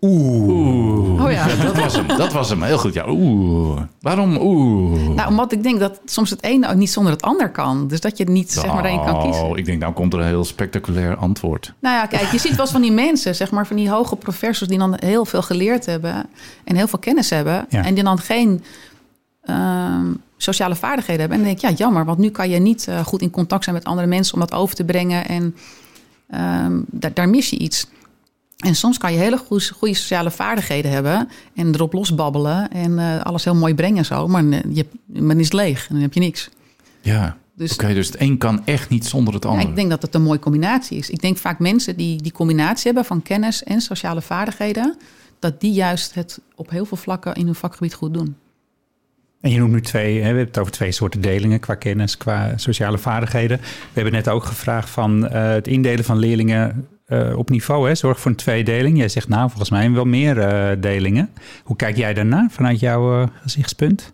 Oeh. 0.05 1.23
Oh 1.23 1.31
ja. 1.31 1.47
dat 1.63 1.77
was 1.77 1.95
hem. 1.95 2.07
Dat 2.07 2.33
was 2.33 2.49
hem. 2.49 2.63
Heel 2.63 2.77
goed. 2.77 2.93
Ja, 2.93 3.05
oeh. 3.07 3.81
Waarom 4.01 4.37
oeh? 4.41 5.09
nou, 5.15 5.29
omdat 5.29 5.51
ik 5.51 5.63
denk 5.63 5.79
dat 5.79 5.99
soms 6.05 6.29
het 6.29 6.43
ene 6.43 6.69
ook 6.69 6.75
niet 6.75 6.91
zonder 6.91 7.11
het 7.13 7.21
ander 7.21 7.49
kan. 7.49 7.87
Dus 7.87 8.01
dat 8.01 8.17
je 8.17 8.23
niet 8.23 8.51
zeg 8.51 8.65
maar 8.65 8.85
één 8.85 9.03
kan 9.05 9.21
kiezen. 9.21 9.43
Oh, 9.43 9.57
ik 9.57 9.65
denk, 9.65 9.79
nou 9.79 9.93
komt 9.93 10.13
er 10.13 10.19
een 10.19 10.25
heel 10.25 10.45
spectaculair 10.45 11.15
antwoord. 11.15 11.73
Nou 11.79 11.95
ja, 11.95 12.05
kijk, 12.05 12.31
je 12.31 12.37
ziet 12.37 12.55
wel 12.55 12.67
van 12.67 12.81
die 12.81 12.91
mensen, 12.91 13.35
zeg 13.35 13.51
maar, 13.51 13.67
van 13.67 13.75
die 13.75 13.89
hoge 13.89 14.15
professors 14.15 14.69
die 14.69 14.77
dan 14.77 14.93
heel 14.99 15.25
veel 15.25 15.41
geleerd 15.41 15.85
hebben 15.85 16.25
en 16.63 16.75
heel 16.75 16.87
veel 16.87 16.99
kennis 16.99 17.29
hebben. 17.29 17.65
Ja. 17.69 17.83
En 17.83 17.93
die 17.93 18.03
dan 18.03 18.19
geen 18.19 18.63
ehm, 19.41 20.05
sociale 20.37 20.75
vaardigheden 20.75 21.21
hebben. 21.21 21.37
En 21.37 21.43
dan 21.43 21.53
denk 21.53 21.63
ik, 21.63 21.77
ja, 21.77 21.85
jammer, 21.85 22.05
want 22.05 22.17
nu 22.17 22.29
kan 22.29 22.49
je 22.49 22.59
niet 22.59 22.87
eh, 22.87 22.99
goed 23.05 23.21
in 23.21 23.29
contact 23.29 23.63
zijn 23.63 23.75
met 23.75 23.85
andere 23.85 24.07
mensen 24.07 24.33
om 24.33 24.39
dat 24.39 24.53
over 24.53 24.75
te 24.75 24.83
brengen. 24.83 25.27
En 25.27 25.55
ehm, 26.29 26.79
daar 27.13 27.29
mis 27.29 27.49
je 27.49 27.57
iets. 27.57 27.87
En 28.55 28.75
soms 28.75 28.97
kan 28.97 29.13
je 29.13 29.19
hele 29.19 29.37
goede, 29.37 29.73
goede 29.73 29.93
sociale 29.93 30.31
vaardigheden 30.31 30.91
hebben 30.91 31.29
en 31.55 31.73
erop 31.73 31.93
losbabbelen 31.93 32.69
en 32.71 32.99
eh, 32.99 33.21
alles 33.21 33.43
heel 33.43 33.55
mooi 33.55 33.75
brengen 33.75 33.97
en 33.97 34.05
zo. 34.05 34.27
Maar 34.27 34.43
je, 34.69 34.85
men 35.05 35.39
is 35.39 35.51
leeg 35.51 35.87
en 35.87 35.93
dan 35.93 36.01
heb 36.01 36.13
je 36.13 36.19
niks. 36.19 36.49
Ja. 37.01 37.37
Dus 37.55 37.73
Oké, 37.73 37.93
dus 37.93 38.07
het 38.07 38.19
een 38.19 38.37
kan 38.37 38.65
echt 38.65 38.89
niet 38.89 39.05
zonder 39.05 39.33
het 39.33 39.43
ja, 39.43 39.49
ander. 39.49 39.67
ik 39.67 39.75
denk 39.75 39.89
dat 39.89 40.01
het 40.01 40.15
een 40.15 40.21
mooie 40.21 40.39
combinatie 40.39 40.97
is. 40.97 41.09
Ik 41.09 41.21
denk 41.21 41.37
vaak 41.37 41.59
mensen 41.59 41.95
die 41.95 42.21
die 42.21 42.31
combinatie 42.31 42.83
hebben 42.83 43.05
van 43.05 43.21
kennis 43.21 43.63
en 43.63 43.81
sociale 43.81 44.21
vaardigheden, 44.21 44.97
dat 45.39 45.61
die 45.61 45.71
juist 45.71 46.13
het 46.13 46.39
op 46.55 46.69
heel 46.69 46.85
veel 46.85 46.97
vlakken 46.97 47.33
in 47.33 47.45
hun 47.45 47.55
vakgebied 47.55 47.93
goed 47.93 48.13
doen. 48.13 48.35
En 49.41 49.51
je 49.51 49.59
noemt 49.59 49.71
nu 49.71 49.81
twee, 49.81 50.13
hè, 50.13 50.19
we 50.19 50.25
hebben 50.25 50.45
het 50.45 50.57
over 50.57 50.71
twee 50.71 50.91
soorten 50.91 51.21
delingen 51.21 51.59
qua 51.59 51.75
kennis, 51.75 52.17
qua 52.17 52.57
sociale 52.57 52.97
vaardigheden. 52.97 53.57
We 53.57 53.65
hebben 53.93 54.13
net 54.13 54.29
ook 54.29 54.43
gevraagd 54.43 54.89
van 54.89 55.27
eh, 55.27 55.49
het 55.49 55.67
indelen 55.67 56.05
van 56.05 56.17
leerlingen 56.17 56.87
eh, 57.05 57.37
op 57.37 57.49
niveau. 57.49 57.87
Hè, 57.87 57.95
zorg 57.95 58.19
voor 58.19 58.31
een 58.31 58.37
tweedeling. 58.37 58.97
Jij 58.97 59.09
zegt 59.09 59.27
nou, 59.27 59.47
volgens 59.49 59.69
mij 59.69 59.91
wel 59.91 60.05
meer 60.05 60.39
eh, 60.39 60.81
delingen. 60.81 61.29
Hoe 61.63 61.75
kijk 61.75 61.97
jij 61.97 62.13
daarnaar 62.13 62.47
vanuit 62.51 62.79
jouw 62.79 63.21
eh, 63.21 63.27
gezichtspunt? 63.41 64.13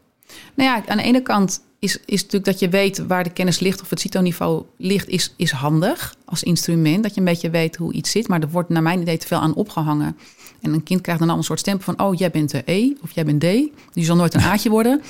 Nou 0.55 0.69
ja, 0.69 0.83
aan 0.87 0.97
de 0.97 1.03
ene 1.03 1.21
kant 1.21 1.61
is, 1.79 1.97
is 2.05 2.21
natuurlijk 2.21 2.45
dat 2.45 2.59
je 2.59 2.69
weet 2.69 3.05
waar 3.07 3.23
de 3.23 3.29
kennis 3.29 3.59
ligt 3.59 3.81
of 3.81 3.89
het 3.89 3.99
CITO-niveau 3.99 4.63
ligt, 4.77 5.07
is, 5.07 5.33
is 5.37 5.51
handig 5.51 6.15
als 6.25 6.43
instrument. 6.43 7.03
Dat 7.03 7.13
je 7.13 7.19
een 7.19 7.25
beetje 7.25 7.49
weet 7.49 7.75
hoe 7.75 7.93
iets 7.93 8.11
zit, 8.11 8.27
maar 8.27 8.41
er 8.41 8.49
wordt 8.49 8.69
naar 8.69 8.81
mijn 8.81 9.01
idee 9.01 9.17
te 9.17 9.27
veel 9.27 9.39
aan 9.39 9.53
opgehangen. 9.53 10.17
En 10.61 10.73
een 10.73 10.83
kind 10.83 11.01
krijgt 11.01 11.21
dan 11.21 11.29
al 11.29 11.37
een 11.37 11.43
soort 11.43 11.59
stempel 11.59 11.93
van, 11.93 12.05
oh, 12.05 12.15
jij 12.15 12.31
bent 12.31 12.51
de 12.51 12.61
E 12.65 12.93
of 13.01 13.11
jij 13.11 13.25
bent 13.25 13.39
D. 13.39 13.45
Die 13.93 14.05
zal 14.05 14.15
nooit 14.15 14.33
een 14.33 14.41
A'tje 14.41 14.69
worden. 14.69 15.01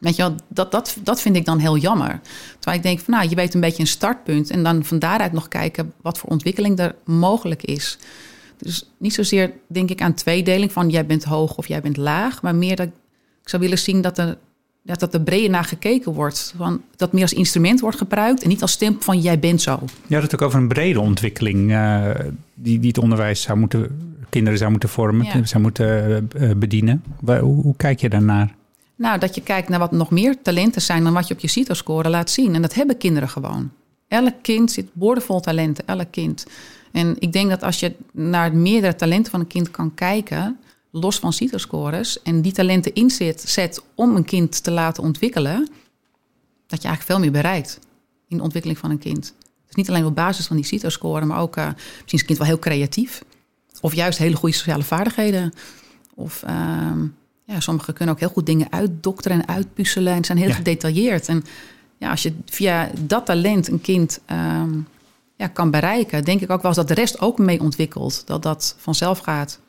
Weet 0.00 0.16
je 0.16 0.22
wel, 0.22 0.34
dat, 0.48 0.70
dat, 0.70 0.96
dat 1.02 1.20
vind 1.20 1.36
ik 1.36 1.44
dan 1.44 1.58
heel 1.58 1.76
jammer. 1.76 2.20
Terwijl 2.58 2.76
ik 2.76 2.82
denk 2.82 3.00
van, 3.00 3.14
nou, 3.14 3.28
je 3.28 3.34
weet 3.34 3.54
een 3.54 3.60
beetje 3.60 3.80
een 3.80 3.86
startpunt. 3.88 4.50
En 4.50 4.62
dan 4.62 4.84
van 4.84 4.98
daaruit 4.98 5.32
nog 5.32 5.48
kijken 5.48 5.92
wat 6.02 6.18
voor 6.18 6.28
ontwikkeling 6.30 6.78
er 6.78 6.94
mogelijk 7.04 7.62
is. 7.62 7.98
Dus 8.58 8.90
niet 8.98 9.14
zozeer 9.14 9.52
denk 9.66 9.90
ik 9.90 10.02
aan 10.02 10.14
tweedeling 10.14 10.72
van 10.72 10.90
jij 10.90 11.06
bent 11.06 11.24
hoog 11.24 11.56
of 11.56 11.68
jij 11.68 11.80
bent 11.80 11.96
laag. 11.96 12.42
Maar 12.42 12.54
meer 12.54 12.76
dat 12.76 12.86
ik 13.42 13.48
zou 13.48 13.62
willen 13.62 13.78
zien 13.78 14.00
dat 14.00 14.18
er, 14.18 14.38
ja, 14.82 14.94
dat 14.94 15.14
er 15.14 15.20
breder 15.20 15.50
naar 15.50 15.64
gekeken 15.64 16.12
wordt. 16.12 16.54
Van, 16.56 16.82
dat 16.96 17.12
meer 17.12 17.22
als 17.22 17.32
instrument 17.32 17.80
wordt 17.80 17.96
gebruikt 17.98 18.42
en 18.42 18.48
niet 18.48 18.62
als 18.62 18.72
stempel 18.72 19.02
van 19.02 19.20
jij 19.20 19.38
bent 19.38 19.62
zo. 19.62 19.80
Je 20.06 20.14
had 20.14 20.22
het 20.22 20.34
ook 20.34 20.42
over 20.42 20.58
een 20.58 20.68
brede 20.68 21.00
ontwikkeling 21.00 21.72
eh, 21.72 22.10
die, 22.54 22.78
die 22.78 22.88
het 22.88 22.98
onderwijs 22.98 23.42
zou 23.42 23.58
moeten, 23.58 24.14
kinderen 24.28 24.58
zou 24.58 24.70
moeten 24.70 24.88
vormen, 24.88 25.26
Ja. 25.26 25.44
zou 25.44 25.62
moeten 25.62 26.28
eh, 26.36 26.50
bedienen. 26.56 27.02
Hoe, 27.24 27.40
hoe 27.40 27.76
kijk 27.76 28.00
je 28.00 28.08
daarnaar? 28.08 28.58
Nou, 29.00 29.18
dat 29.18 29.34
je 29.34 29.40
kijkt 29.40 29.68
naar 29.68 29.78
wat 29.78 29.92
nog 29.92 30.10
meer 30.10 30.42
talenten 30.42 30.82
zijn 30.82 31.04
dan 31.04 31.12
wat 31.12 31.28
je 31.28 31.34
op 31.34 31.40
je 31.40 31.48
CITO-score 31.48 32.08
laat 32.08 32.30
zien. 32.30 32.54
En 32.54 32.62
dat 32.62 32.74
hebben 32.74 32.96
kinderen 32.96 33.28
gewoon. 33.28 33.70
Elk 34.08 34.34
kind 34.42 34.72
zit 34.72 34.88
boordevol 34.92 35.40
talenten, 35.40 35.86
elk 35.86 36.10
kind. 36.10 36.46
En 36.92 37.16
ik 37.18 37.32
denk 37.32 37.50
dat 37.50 37.62
als 37.62 37.80
je 37.80 37.94
naar 38.12 38.56
meerdere 38.56 38.94
talenten 38.94 39.30
van 39.30 39.40
een 39.40 39.46
kind 39.46 39.70
kan 39.70 39.94
kijken, 39.94 40.58
los 40.90 41.18
van 41.18 41.32
CITO-scores, 41.32 42.22
en 42.22 42.42
die 42.42 42.52
talenten 42.52 42.94
inzet 42.94 43.40
zet 43.40 43.82
om 43.94 44.16
een 44.16 44.24
kind 44.24 44.62
te 44.62 44.70
laten 44.70 45.02
ontwikkelen, 45.02 45.68
dat 46.66 46.82
je 46.82 46.88
eigenlijk 46.88 47.02
veel 47.02 47.18
meer 47.18 47.42
bereikt 47.42 47.78
in 48.28 48.36
de 48.36 48.42
ontwikkeling 48.42 48.78
van 48.78 48.90
een 48.90 48.98
kind. 48.98 49.34
Dus 49.66 49.74
niet 49.74 49.88
alleen 49.88 50.04
op 50.04 50.14
basis 50.14 50.46
van 50.46 50.56
die 50.56 50.64
CITO-score, 50.64 51.24
maar 51.24 51.40
ook, 51.40 51.56
eh, 51.56 51.64
misschien 51.66 52.04
is 52.04 52.20
een 52.20 52.26
kind 52.26 52.38
wel 52.38 52.46
heel 52.46 52.58
creatief. 52.58 53.22
Of 53.80 53.94
juist 53.94 54.18
hele 54.18 54.36
goede 54.36 54.54
sociale 54.54 54.82
vaardigheden. 54.82 55.52
Of 56.14 56.42
ehm, 56.42 57.06
ja, 57.50 57.60
sommigen 57.60 57.94
kunnen 57.94 58.14
ook 58.14 58.20
heel 58.20 58.28
goed 58.28 58.46
dingen 58.46 58.72
uitdokteren 58.72 59.40
en 59.40 59.48
uitpuzzelen 59.48 60.12
en 60.12 60.24
zijn 60.24 60.38
heel 60.38 60.48
Ja. 60.48 60.54
gedetailleerd. 60.54 61.28
En 61.28 61.44
ja, 61.98 62.10
als 62.10 62.22
je 62.22 62.32
via 62.46 62.90
dat 63.00 63.26
talent 63.26 63.68
een 63.68 63.80
kind 63.80 64.20
ehm, 64.26 64.70
ja, 65.36 65.46
kan 65.46 65.70
bereiken, 65.70 66.24
denk 66.24 66.40
ik 66.40 66.50
ook 66.50 66.62
wel 66.62 66.66
eens 66.66 66.76
dat 66.76 66.88
de 66.88 66.94
rest 66.94 67.20
ook 67.20 67.38
mee 67.38 67.60
ontwikkelt. 67.60 68.22
Dat 68.26 68.42
dat 68.42 68.74
vanzelf 68.78 69.18
gaat. 69.18 69.60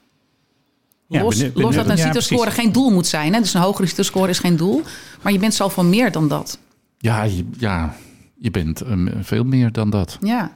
Ja, 1.07 1.23
Los, 1.23 1.37
dat 1.37 1.89
een 1.89 1.97
ja, 1.97 2.05
CITO-score 2.05 2.51
geen 2.51 2.71
doel 2.71 2.91
moet 2.91 3.07
zijn. 3.07 3.33
Hè? 3.33 3.39
Dus 3.39 3.53
een 3.53 3.61
hogere 3.61 3.87
CITO-score 3.87 4.29
is 4.29 4.39
geen 4.39 4.57
doel. 4.57 4.81
Maar 5.21 5.31
je 5.31 5.39
bent 5.39 5.53
zoveel 5.53 5.83
meer 5.83 6.11
dan 6.11 6.27
dat. 6.27 6.59
Ja, 6.97 7.23
je, 7.23 7.45
ja, 7.57 7.95
je 8.37 8.51
bent 8.51 8.81
ehm, 8.81 9.23
veel 9.23 9.43
meer 9.43 9.71
dan 9.71 9.89
dat. 9.89 10.17
Ja, 10.21 10.51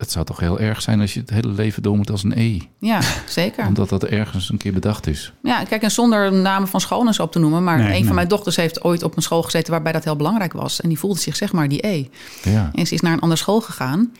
Het 0.00 0.10
zou 0.10 0.24
toch 0.24 0.40
heel 0.40 0.60
erg 0.60 0.82
zijn 0.82 1.00
als 1.00 1.14
je 1.14 1.20
het 1.20 1.30
hele 1.30 1.48
leven 1.48 1.82
door 1.82 1.96
moet 1.96 2.10
als 2.10 2.24
een 2.24 2.32
E. 2.38 2.58
ja 2.78 3.00
zeker. 3.26 3.66
Omdat 3.66 3.88
dat 3.88 4.04
ergens 4.04 4.50
een 4.50 4.56
keer 4.56 4.72
bedacht 4.72 5.06
is. 5.06 5.32
Ja, 5.42 5.64
kijk, 5.64 5.82
en 5.82 5.90
zonder 5.90 6.32
namen 6.32 6.68
van 6.68 6.80
scholen 6.80 7.06
en 7.06 7.14
zo 7.14 7.22
op 7.22 7.32
te 7.32 7.38
noemen. 7.38 7.64
Maar 7.64 7.76
Nee, 7.76 7.86
een 7.86 7.92
nee. 7.92 8.04
van 8.04 8.14
mijn 8.14 8.28
dochters 8.28 8.56
heeft 8.56 8.84
ooit 8.84 9.02
op 9.02 9.16
een 9.16 9.22
school 9.22 9.42
gezeten 9.42 9.72
waarbij 9.72 9.92
dat 9.92 10.04
heel 10.04 10.16
belangrijk 10.16 10.52
was. 10.52 10.80
En 10.80 10.88
die 10.88 10.98
voelde 10.98 11.18
zich 11.20 11.36
zeg 11.36 11.52
maar 11.52 11.68
die 11.68 11.86
E. 11.86 12.06
Ja. 12.42 12.70
En 12.74 12.86
ze 12.86 12.94
is 12.94 13.00
naar 13.00 13.12
een 13.12 13.20
andere 13.20 13.40
school 13.40 13.60
gegaan. 13.60 14.12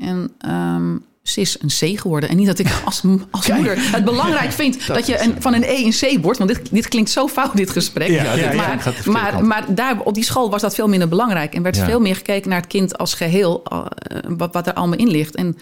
En 0.00 0.30
ehm, 0.38 0.96
is 1.36 1.56
een 1.60 1.68
C 1.94 2.00
geworden. 2.00 2.28
En 2.28 2.36
niet 2.36 2.46
dat 2.46 2.58
ik 2.58 2.80
als, 2.84 3.02
als 3.30 3.48
moeder 3.52 3.76
het 3.92 4.04
belangrijk 4.04 4.52
vind 4.52 4.86
dat, 4.86 5.06
je 5.06 5.22
een, 5.22 5.34
van 5.38 5.54
een 5.54 5.62
E 5.62 5.84
een 5.84 5.90
C 6.18 6.22
wordt. 6.22 6.38
Want 6.38 6.50
dit, 6.50 6.60
dit 6.70 6.88
klinkt 6.88 7.10
zo 7.10 7.28
fout, 7.28 7.56
dit 7.56 7.70
gesprek. 7.70 8.08
Ja, 8.08 8.52
maar 8.54 8.94
maar, 9.04 9.44
maar 9.44 9.74
daar, 9.74 10.00
op 10.00 10.14
die 10.14 10.24
school 10.24 10.50
was 10.50 10.60
dat 10.62 10.74
veel 10.74 10.88
minder 10.88 11.08
belangrijk. 11.08 11.54
En 11.54 11.62
werd 11.62 11.78
veel 11.78 12.00
meer 12.00 12.16
gekeken 12.16 12.48
naar 12.50 12.60
het 12.60 12.68
kind 12.68 12.98
als 12.98 13.14
geheel. 13.14 13.62
eh, 13.64 13.84
wat, 14.28 14.52
wat 14.54 14.66
er 14.66 14.72
allemaal 14.74 14.98
in 14.98 15.08
ligt. 15.10 15.34
En 15.34 15.56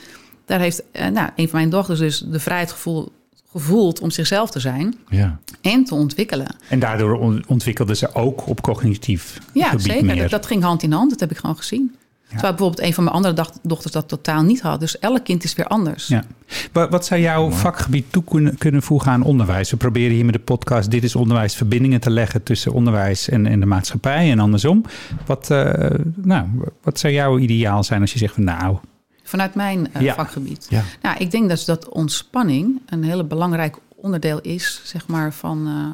daar 0.47 0.61
heeft 0.61 0.83
eh, 0.93 1.07
nou, 1.07 1.29
een 1.37 1.49
van 1.49 1.59
mijn 1.59 1.71
dochters 1.71 1.99
dus 1.99 2.19
de 2.27 2.41
vrijheid 2.41 2.73
gevoel, 2.73 3.13
gevoeld 3.51 4.01
om 4.01 4.11
zichzelf 4.11 4.51
te 4.51 4.61
zijn 4.61 4.95
Ja. 5.09 5.39
en 5.61 5.85
te 5.85 5.95
ontwikkelen. 5.95 6.47
En 6.69 6.79
daardoor 6.79 7.19
on- 7.19 7.45
ontwikkelde 7.47 7.95
ze 7.95 8.15
ook 8.15 8.47
op 8.49 8.61
cognitief 8.63 9.39
Ja, 9.53 9.69
gebied 9.69 9.87
zeker. 9.87 10.05
meer. 10.05 10.17
Dat, 10.17 10.31
dat 10.31 10.47
ging 10.47 10.63
hand 10.63 10.83
in 10.83 10.93
hand. 10.93 11.11
Dat 11.11 11.21
heb 11.21 11.31
ik 11.31 11.37
gewoon 11.37 11.57
gezien. 11.57 11.95
Terwijl 12.29 12.51
bijvoorbeeld 12.55 12.87
een 12.89 12.95
van 12.95 13.05
mijn 13.05 13.17
andere 13.17 13.47
dochters 13.63 13.93
dat 13.93 14.09
totaal 14.09 14.43
niet 14.43 14.61
had. 14.61 14.81
Dus 14.81 14.99
elk 14.99 15.25
kind 15.25 15.45
is 15.45 15.55
weer 15.55 15.67
anders. 15.67 16.07
Ja. 16.07 16.25
Wa- 16.73 16.89
Wat 16.89 17.07
zou 17.07 17.21
jouw 17.21 17.51
vakgebied 17.51 18.13
toe 18.13 18.25
kunnen, 18.25 18.59
kunnen 18.59 18.83
voegen 18.83 19.11
aan 19.13 19.23
onderwijs? 19.23 19.71
We 19.71 19.77
proberen 19.77 20.15
hier 20.15 20.25
met 20.25 20.35
de 20.35 20.41
podcast 20.41 20.91
Dit 20.91 21.05
is 21.05 21.17
Onderwijs 21.17 21.55
verbindingen 21.55 22.01
te 22.01 22.11
leggen 22.11 22.43
tussen 22.43 22.73
onderwijs 22.73 23.29
en, 23.29 23.47
en 23.47 23.61
de 23.61 23.67
maatschappij 23.67 24.31
en 24.31 24.39
andersom. 24.39 24.85
Wat, 25.27 25.51
eh, 25.51 25.91
nou, 26.15 26.47
wat 26.83 26.99
zou 26.99 27.13
jouw 27.13 27.39
ideaal 27.39 27.85
zijn 27.85 28.01
als 28.01 28.13
je 28.13 28.19
zegt 28.19 28.35
van 28.35 28.45
nou, 28.45 28.77
Vanuit 29.23 29.55
mijn 29.55 29.93
eh, 29.93 30.03
Ja. 30.03 30.15
vakgebied. 30.15 30.67
Ja. 30.71 30.83
Nou, 31.03 31.17
ik 31.19 31.31
denk 31.31 31.49
dus 31.49 31.65
dat 31.65 31.89
ontspanning 31.89 32.81
een 32.87 33.05
hele 33.05 33.25
belangrijk 33.25 33.77
onderdeel 33.97 34.41
is, 34.41 34.81
zeg 34.85 35.07
maar, 35.07 35.33
van, 35.33 35.67
eh, 35.67 35.93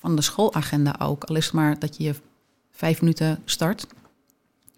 van 0.00 0.16
de 0.16 0.22
schoolagenda 0.22 0.94
ook. 0.98 1.24
Al 1.24 1.36
is 1.36 1.44
het 1.44 1.54
maar 1.54 1.78
dat 1.78 1.96
je 1.96 2.04
je 2.04 2.14
vijf 2.72 3.00
minuten 3.00 3.38
start 3.44 3.86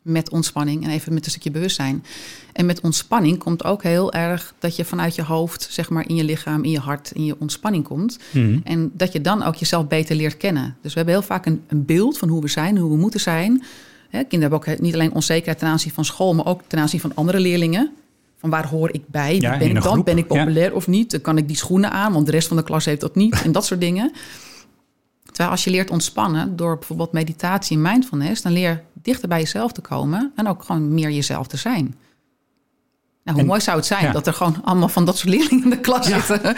met 0.05 0.31
ontspanning 0.31 0.85
en 0.85 0.91
even 0.91 1.15
met 1.15 1.25
een 1.25 1.31
stukje 1.31 1.51
bewustzijn. 1.51 2.05
En 2.53 2.67
met 2.67 2.81
ontspanning 2.81 3.39
komt 3.39 3.65
ook 3.65 3.83
heel 3.83 4.13
erg 4.13 4.55
dat 4.59 4.77
je 4.77 4.85
vanuit 4.85 5.15
je 5.15 5.23
hoofd, 5.23 5.67
zeg 5.71 5.91
maar, 5.91 6.09
in 6.09 6.15
je 6.15 6.25
lichaam, 6.25 6.65
in 6.65 6.71
je 6.71 6.79
hart, 6.79 7.11
in 7.15 7.25
je 7.25 7.37
ontspanning 7.39 7.85
komt. 7.85 8.19
mhm. 8.31 8.59
En 8.65 8.91
dat 8.95 9.13
je 9.13 9.21
dan 9.21 9.43
ook 9.43 9.55
jezelf 9.55 9.87
beter 9.87 10.17
leert 10.17 10.37
kennen. 10.37 10.77
Dus 10.81 10.93
we 10.93 10.97
hebben 10.97 11.15
heel 11.15 11.27
vaak 11.27 11.47
een, 11.47 11.63
een 11.67 11.85
beeld 11.85 12.19
van 12.19 12.29
hoe 12.29 12.41
we 12.41 12.49
zijn, 12.49 12.79
hoe 12.79 12.91
we 12.91 12.97
moeten 12.97 13.21
zijn. 13.21 13.65
Hè, 14.11 14.25
kinderen 14.25 14.41
hebben 14.53 14.75
ook 14.75 14.81
niet 14.81 14.95
alleen 14.95 15.13
onzekerheid 15.13 15.59
ten 15.59 15.69
aanzien 15.69 15.93
van 15.93 16.05
school, 16.05 16.35
maar 16.35 16.47
ook 16.47 16.61
ten 16.67 16.79
aanzien 16.79 17.01
van 17.01 17.15
andere 17.15 17.41
leerlingen. 17.41 17.93
Van 18.39 18.51
waar 18.51 18.69
hoor 18.69 18.93
ik 18.93 19.03
bij? 19.07 19.37
Ja, 19.41 19.59
ben 19.59 19.69
ik 19.69 19.75
dan? 19.75 19.83
groep, 19.83 20.05
Ben 20.05 20.19
ik 20.19 20.33
ja. 20.33 20.39
populair 20.39 20.75
of 20.75 20.87
niet? 20.87 21.11
Dan 21.11 21.21
kan 21.21 21.39
ik 21.39 21.47
die 21.47 21.57
schoenen 21.57 21.91
aan, 21.91 22.13
want 22.13 22.27
de 22.27 22.33
rest 22.33 22.49
van 22.49 22.57
de 22.57 22.63
klas 22.63 22.85
heeft 22.85 23.01
dat 23.01 23.15
niet. 23.15 23.43
En 23.43 23.53
dat 23.53 23.67
soort 23.67 23.81
dingen. 23.81 24.13
Terwijl 25.25 25.51
als 25.51 25.65
je 25.65 25.71
leert 25.71 25.91
ontspannen 25.91 26.57
door 26.57 26.79
bijvoorbeeld 26.79 27.13
meditatie 27.13 27.77
en 27.77 27.83
mindfulness, 27.83 28.43
dan 28.43 28.53
leer 28.53 28.71
je 28.71 28.79
dichter 29.05 29.29
bij 29.29 29.39
jezelf 29.39 29.73
te 29.73 29.81
komen 29.81 30.33
en 30.37 30.49
ook 30.49 30.63
gewoon 30.63 30.95
meer 30.95 31.11
jezelf 31.11 31.47
te 31.47 31.57
zijn. 31.57 31.85
Nou, 31.85 31.97
hoe 33.37 33.39
En- 33.41 33.47
mooi 33.47 33.61
zou 33.61 33.77
het 33.77 33.87
zijn 33.87 34.05
ja. 34.05 34.13
dat 34.13 34.27
er 34.27 34.33
gewoon 34.33 34.61
allemaal 34.65 34.89
van 34.89 35.05
dat 35.05 35.17
soort 35.19 35.29
leerlingen 35.35 35.65
in 35.65 35.71
de 35.71 35.79
klas 35.79 36.07
zitten. 36.07 36.57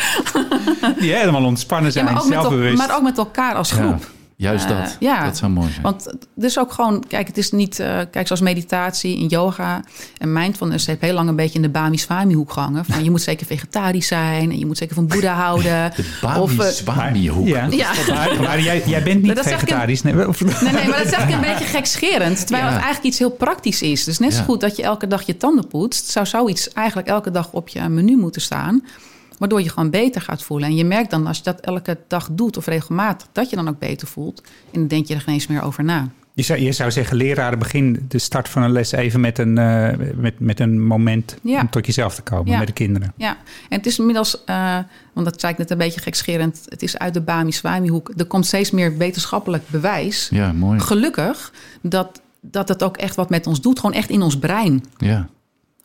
die 0.98 1.12
helemaal 1.14 1.44
ontspannen 1.44 1.86
Ja, 1.86 1.92
zijn, 1.92 2.04
maar, 2.04 2.16
ook 2.22 2.28
met, 2.28 2.32
zelfbewust. 2.40 2.76
maar 2.76 2.96
ook 2.96 3.02
met 3.02 3.18
elkaar 3.18 3.54
als 3.54 3.70
groep. 3.72 4.10
Juist 4.38 4.64
Eh, 4.70 4.78
dat. 4.80 4.96
ja. 5.00 5.24
Dat 5.24 5.36
zou 5.36 5.50
mooi 5.52 5.70
zijn. 5.70 5.82
Want 5.82 6.04
het 6.04 6.44
is 6.44 6.58
ook 6.58 6.72
gewoon, 6.72 7.04
kijk, 7.08 7.26
het 7.26 7.38
is 7.38 7.50
niet, 7.50 7.78
eh, 7.80 7.98
kijk, 8.10 8.26
zoals 8.26 8.40
meditatie 8.42 9.18
en 9.18 9.26
yoga 9.26 9.80
en 10.18 10.32
mindfulness 10.32 10.86
heeft 10.86 11.00
heel 11.00 11.14
lang 11.14 11.28
een 11.28 11.36
beetje 11.36 11.54
in 11.54 11.62
de 11.62 11.68
Bami 11.68 11.96
Swami 11.98 12.34
hoek 12.34 12.52
gehangen. 12.52 12.84
Van 12.84 13.04
je 13.04 13.10
moet 13.10 13.22
zeker 13.22 13.46
vegetarisch 13.46 14.06
zijn 14.06 14.50
en 14.50 14.58
je 14.58 14.66
moet 14.66 14.76
zeker 14.78 14.94
van 14.94 15.06
Boeddha 15.06 15.34
houden. 15.44 15.92
de 15.96 16.18
Bami 16.20 16.40
of, 16.40 16.58
eh, 16.58 16.66
Swami 16.66 17.28
hoek. 17.28 17.46
Ja. 17.46 17.66
Ja. 17.70 17.90
Maar, 18.08 18.40
maar 18.40 18.60
jij, 18.60 18.82
jij 18.86 19.02
bent 19.02 19.22
niet 19.22 19.36
Dat 19.36 19.44
een- 19.46 19.52
vegetarisch. 19.52 20.02
Nee, 20.02 20.28
of- 20.28 20.40
Nee, 20.40 20.72
nee, 20.72 20.88
maar 20.88 20.98
dat 21.02 21.08
zeg 21.12 21.28
ik 21.28 21.34
een 21.34 21.40
beetje 21.40 21.64
gekscherend. 21.64 22.38
Terwijl 22.46 22.62
Ja. 22.66 22.72
het 22.72 22.82
eigenlijk 22.82 23.04
iets 23.04 23.18
heel 23.18 23.30
praktisch 23.30 23.82
is. 23.82 24.04
Dus 24.04 24.18
net 24.18 24.32
zo 24.32 24.38
Ja. 24.38 24.44
goed 24.44 24.60
dat 24.60 24.76
je 24.76 24.82
elke 24.82 25.06
dag 25.06 25.22
je 25.22 25.36
tanden 25.36 25.66
poetst, 25.66 26.06
zou 26.10 26.26
zoiets 26.26 26.72
eigenlijk 26.72 27.08
elke 27.08 27.30
dag 27.30 27.48
op 27.52 27.68
je 27.68 27.80
menu 27.88 28.16
moeten 28.16 28.40
staan. 28.42 28.82
Waardoor 29.38 29.62
je 29.62 29.68
gewoon 29.70 29.90
beter 29.90 30.20
gaat 30.20 30.42
voelen. 30.42 30.68
En 30.68 30.74
je 30.74 30.84
merkt 30.84 31.10
dan 31.10 31.26
als 31.26 31.36
je 31.36 31.42
dat 31.44 31.60
elke 31.60 31.98
dag 32.08 32.28
doet 32.32 32.56
of 32.56 32.66
regelmatig, 32.66 33.28
dat 33.32 33.50
je 33.50 33.56
dan 33.56 33.68
ook 33.68 33.78
beter 33.78 34.08
voelt. 34.08 34.40
En 34.72 34.78
dan 34.80 34.86
denk 34.88 35.06
je 35.06 35.14
er 35.14 35.20
geen 35.20 35.34
eens 35.34 35.46
meer 35.46 35.62
over 35.62 35.84
na. 35.84 36.08
Je 36.32 36.42
zou, 36.42 36.60
je 36.60 36.72
zou 36.72 36.90
zeggen, 36.90 37.16
leraren 37.16 37.58
begin 37.58 38.04
de 38.08 38.18
start 38.18 38.48
van 38.48 38.62
een 38.62 38.70
les 38.72 38.92
even 38.92 39.20
met 39.20 39.38
een, 39.38 39.58
eh, 39.58 39.88
met, 40.16 40.40
met 40.40 40.60
een 40.60 40.86
moment 40.86 41.36
Ja. 41.42 41.60
om 41.60 41.70
tot 41.70 41.86
jezelf 41.86 42.14
te 42.14 42.22
komen 42.22 42.52
Ja. 42.52 42.58
met 42.58 42.66
de 42.66 42.72
kinderen. 42.72 43.12
Ja, 43.16 43.30
en 43.68 43.76
het 43.76 43.86
is 43.86 43.98
inmiddels, 43.98 44.44
eh, 44.44 44.78
want 45.12 45.26
dat 45.26 45.40
zei 45.40 45.52
ik 45.52 45.58
net 45.58 45.70
een 45.70 45.78
beetje 45.78 46.00
gekscherend, 46.00 46.62
het 46.68 46.82
is 46.82 46.98
uit 46.98 47.14
de 47.14 47.20
Bami-Swami-hoek. 47.20 48.10
Er 48.16 48.24
komt 48.26 48.46
steeds 48.46 48.70
meer 48.70 48.96
wetenschappelijk 48.96 49.68
bewijs. 49.68 50.28
Ja, 50.30 50.52
mooi. 50.52 50.80
Gelukkig 50.80 51.52
dat, 51.82 52.20
dat 52.40 52.68
het 52.68 52.82
ook 52.82 52.96
echt 52.96 53.16
wat 53.16 53.30
met 53.30 53.46
ons 53.46 53.60
doet, 53.60 53.78
gewoon 53.80 53.96
echt 53.96 54.10
in 54.10 54.22
ons 54.22 54.38
brein. 54.38 54.84
Ja. 54.96 55.28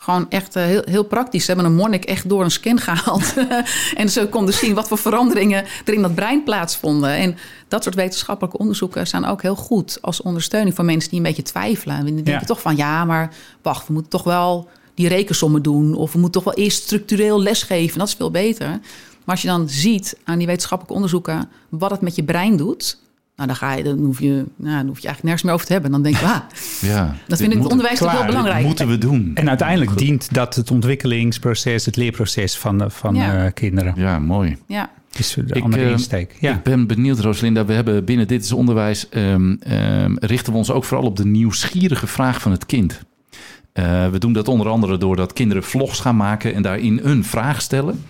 Gewoon 0.04 0.26
echt 0.30 0.56
eh, 0.56 0.64
heel, 0.64 0.82
heel 0.86 1.04
praktisch. 1.04 1.46
Ze 1.46 1.52
hebben 1.52 1.72
een 1.72 1.78
monnik 1.78 2.04
echt 2.06 2.30
door 2.30 2.44
een 2.44 2.52
scan 2.52 2.80
gehaald. 2.80 3.34
en 3.96 4.10
ze 4.10 4.28
konden 4.28 4.54
zien 4.54 4.74
wat 4.74 4.88
voor 4.88 4.98
veranderingen 4.98 5.66
er 5.86 5.94
in 5.94 6.02
dat 6.02 6.16
brein 6.16 6.44
plaatsvonden. 6.44 7.10
En 7.10 7.38
dat 7.68 7.84
soort 7.84 7.96
wetenschappelijke 7.96 8.58
onderzoeken 8.58 9.08
zijn 9.08 9.26
ook 9.26 9.42
heel 9.42 9.56
goed 9.56 9.98
als 10.02 10.22
ondersteuning 10.22 10.76
voor 10.76 10.86
mensen 10.86 11.10
die 11.10 11.20
een 11.20 11.26
beetje 11.26 11.42
twijfelen. 11.42 11.96
En 11.96 12.06
die 12.06 12.14
denken 12.14 12.34
Ja. 12.34 12.40
toch 12.40 12.62
van 12.62 12.76
ja, 12.76 13.06
maar 13.06 13.34
wacht, 13.62 13.88
we 13.88 13.94
moeten 13.94 14.12
toch 14.12 14.24
wel 14.24 14.70
die 14.94 15.08
rekensommen 15.08 15.62
doen. 15.62 15.94
Of 15.94 16.12
we 16.12 16.20
moeten 16.20 16.42
toch 16.44 16.54
wel 16.54 16.64
eerst 16.64 16.84
structureel 16.84 17.42
lesgeven. 17.42 18.00
Dat 18.00 18.08
is 18.08 18.14
veel 18.14 18.32
beter. 18.32 18.68
Maar 18.70 18.80
als 19.36 19.42
je 19.42 19.48
dan 19.48 19.70
ziet 19.70 20.18
aan 20.24 20.38
die 20.38 20.48
wetenschappelijke 20.48 20.96
onderzoeken 20.96 21.50
wat 21.70 21.92
het 21.92 22.02
met 22.02 22.16
je 22.16 22.24
brein 22.24 22.58
doet. 22.58 22.98
Nou, 23.42 23.54
dan, 23.54 23.62
ga 23.70 23.74
je, 23.74 23.84
dan, 23.84 24.00
hoef 24.00 24.20
je, 24.20 24.46
nou, 24.56 24.78
dan 24.78 24.88
hoef 24.88 25.00
je 25.00 25.08
eigenlijk 25.08 25.24
nergens 25.24 25.44
meer 25.44 25.54
over 25.54 25.66
te 25.66 25.72
hebben. 25.74 25.92
Dan 25.92 26.02
denk 26.02 26.18
je, 26.18 26.26
ah, 26.26 26.38
ja. 26.92 27.16
dat 27.28 27.38
vind 27.38 27.52
ik 27.54 27.58
het 27.58 27.72
onderwijs 27.72 28.00
toch 28.00 28.12
heel 28.12 28.26
belangrijk. 28.26 28.66
moeten 28.66 28.88
we 28.88 28.98
doen. 28.98 29.32
En 29.34 29.50
uiteindelijk 29.50 29.98
dient 29.98 30.34
dat 30.34 30.56
het 30.56 30.72
ontwikkelingsproces, 30.72 31.86
het 31.86 31.96
leerproces 31.96 32.58
van, 32.58 32.82
eh, 32.82 32.90
van 32.90 33.16
Ja. 33.16 33.46
eh, 33.46 33.54
kinderen. 33.54 33.94
Ja, 33.96 34.20
mooi. 34.20 34.58
Ja. 34.68 34.90
is 35.18 35.34
de 35.34 35.44
Ik, 35.54 35.64
andere 35.64 35.84
eh, 35.84 35.92
insteek. 35.92 36.36
Ja. 36.40 36.54
Ik 36.54 36.64
ben 36.64 36.88
benieuwd, 36.88 37.20
Rosalinda. 37.20 37.66
We 37.66 37.74
hebben 37.74 38.06
binnen 38.06 38.28
Dit 38.28 38.44
is 38.44 38.52
Onderwijs... 38.52 39.10
ehm, 39.10 39.56
ehm, 39.60 40.16
richten 40.20 40.52
we 40.52 40.58
ons 40.58 40.72
ook 40.72 40.84
vooral 40.84 41.06
op 41.08 41.16
de 41.18 41.26
nieuwsgierige 41.26 42.08
vraag 42.08 42.42
van 42.42 42.52
het 42.52 42.66
kind. 42.66 43.02
Eh, 43.74 44.08
we 44.10 44.18
doen 44.20 44.34
dat 44.34 44.48
onder 44.48 44.68
andere 44.68 44.98
doordat 44.98 45.34
kinderen 45.34 45.64
vlogs 45.64 46.00
gaan 46.00 46.16
maken... 46.16 46.54
en 46.54 46.62
daarin 46.62 47.00
een 47.04 47.24
vraag 47.24 47.62
stellen. 47.62 48.04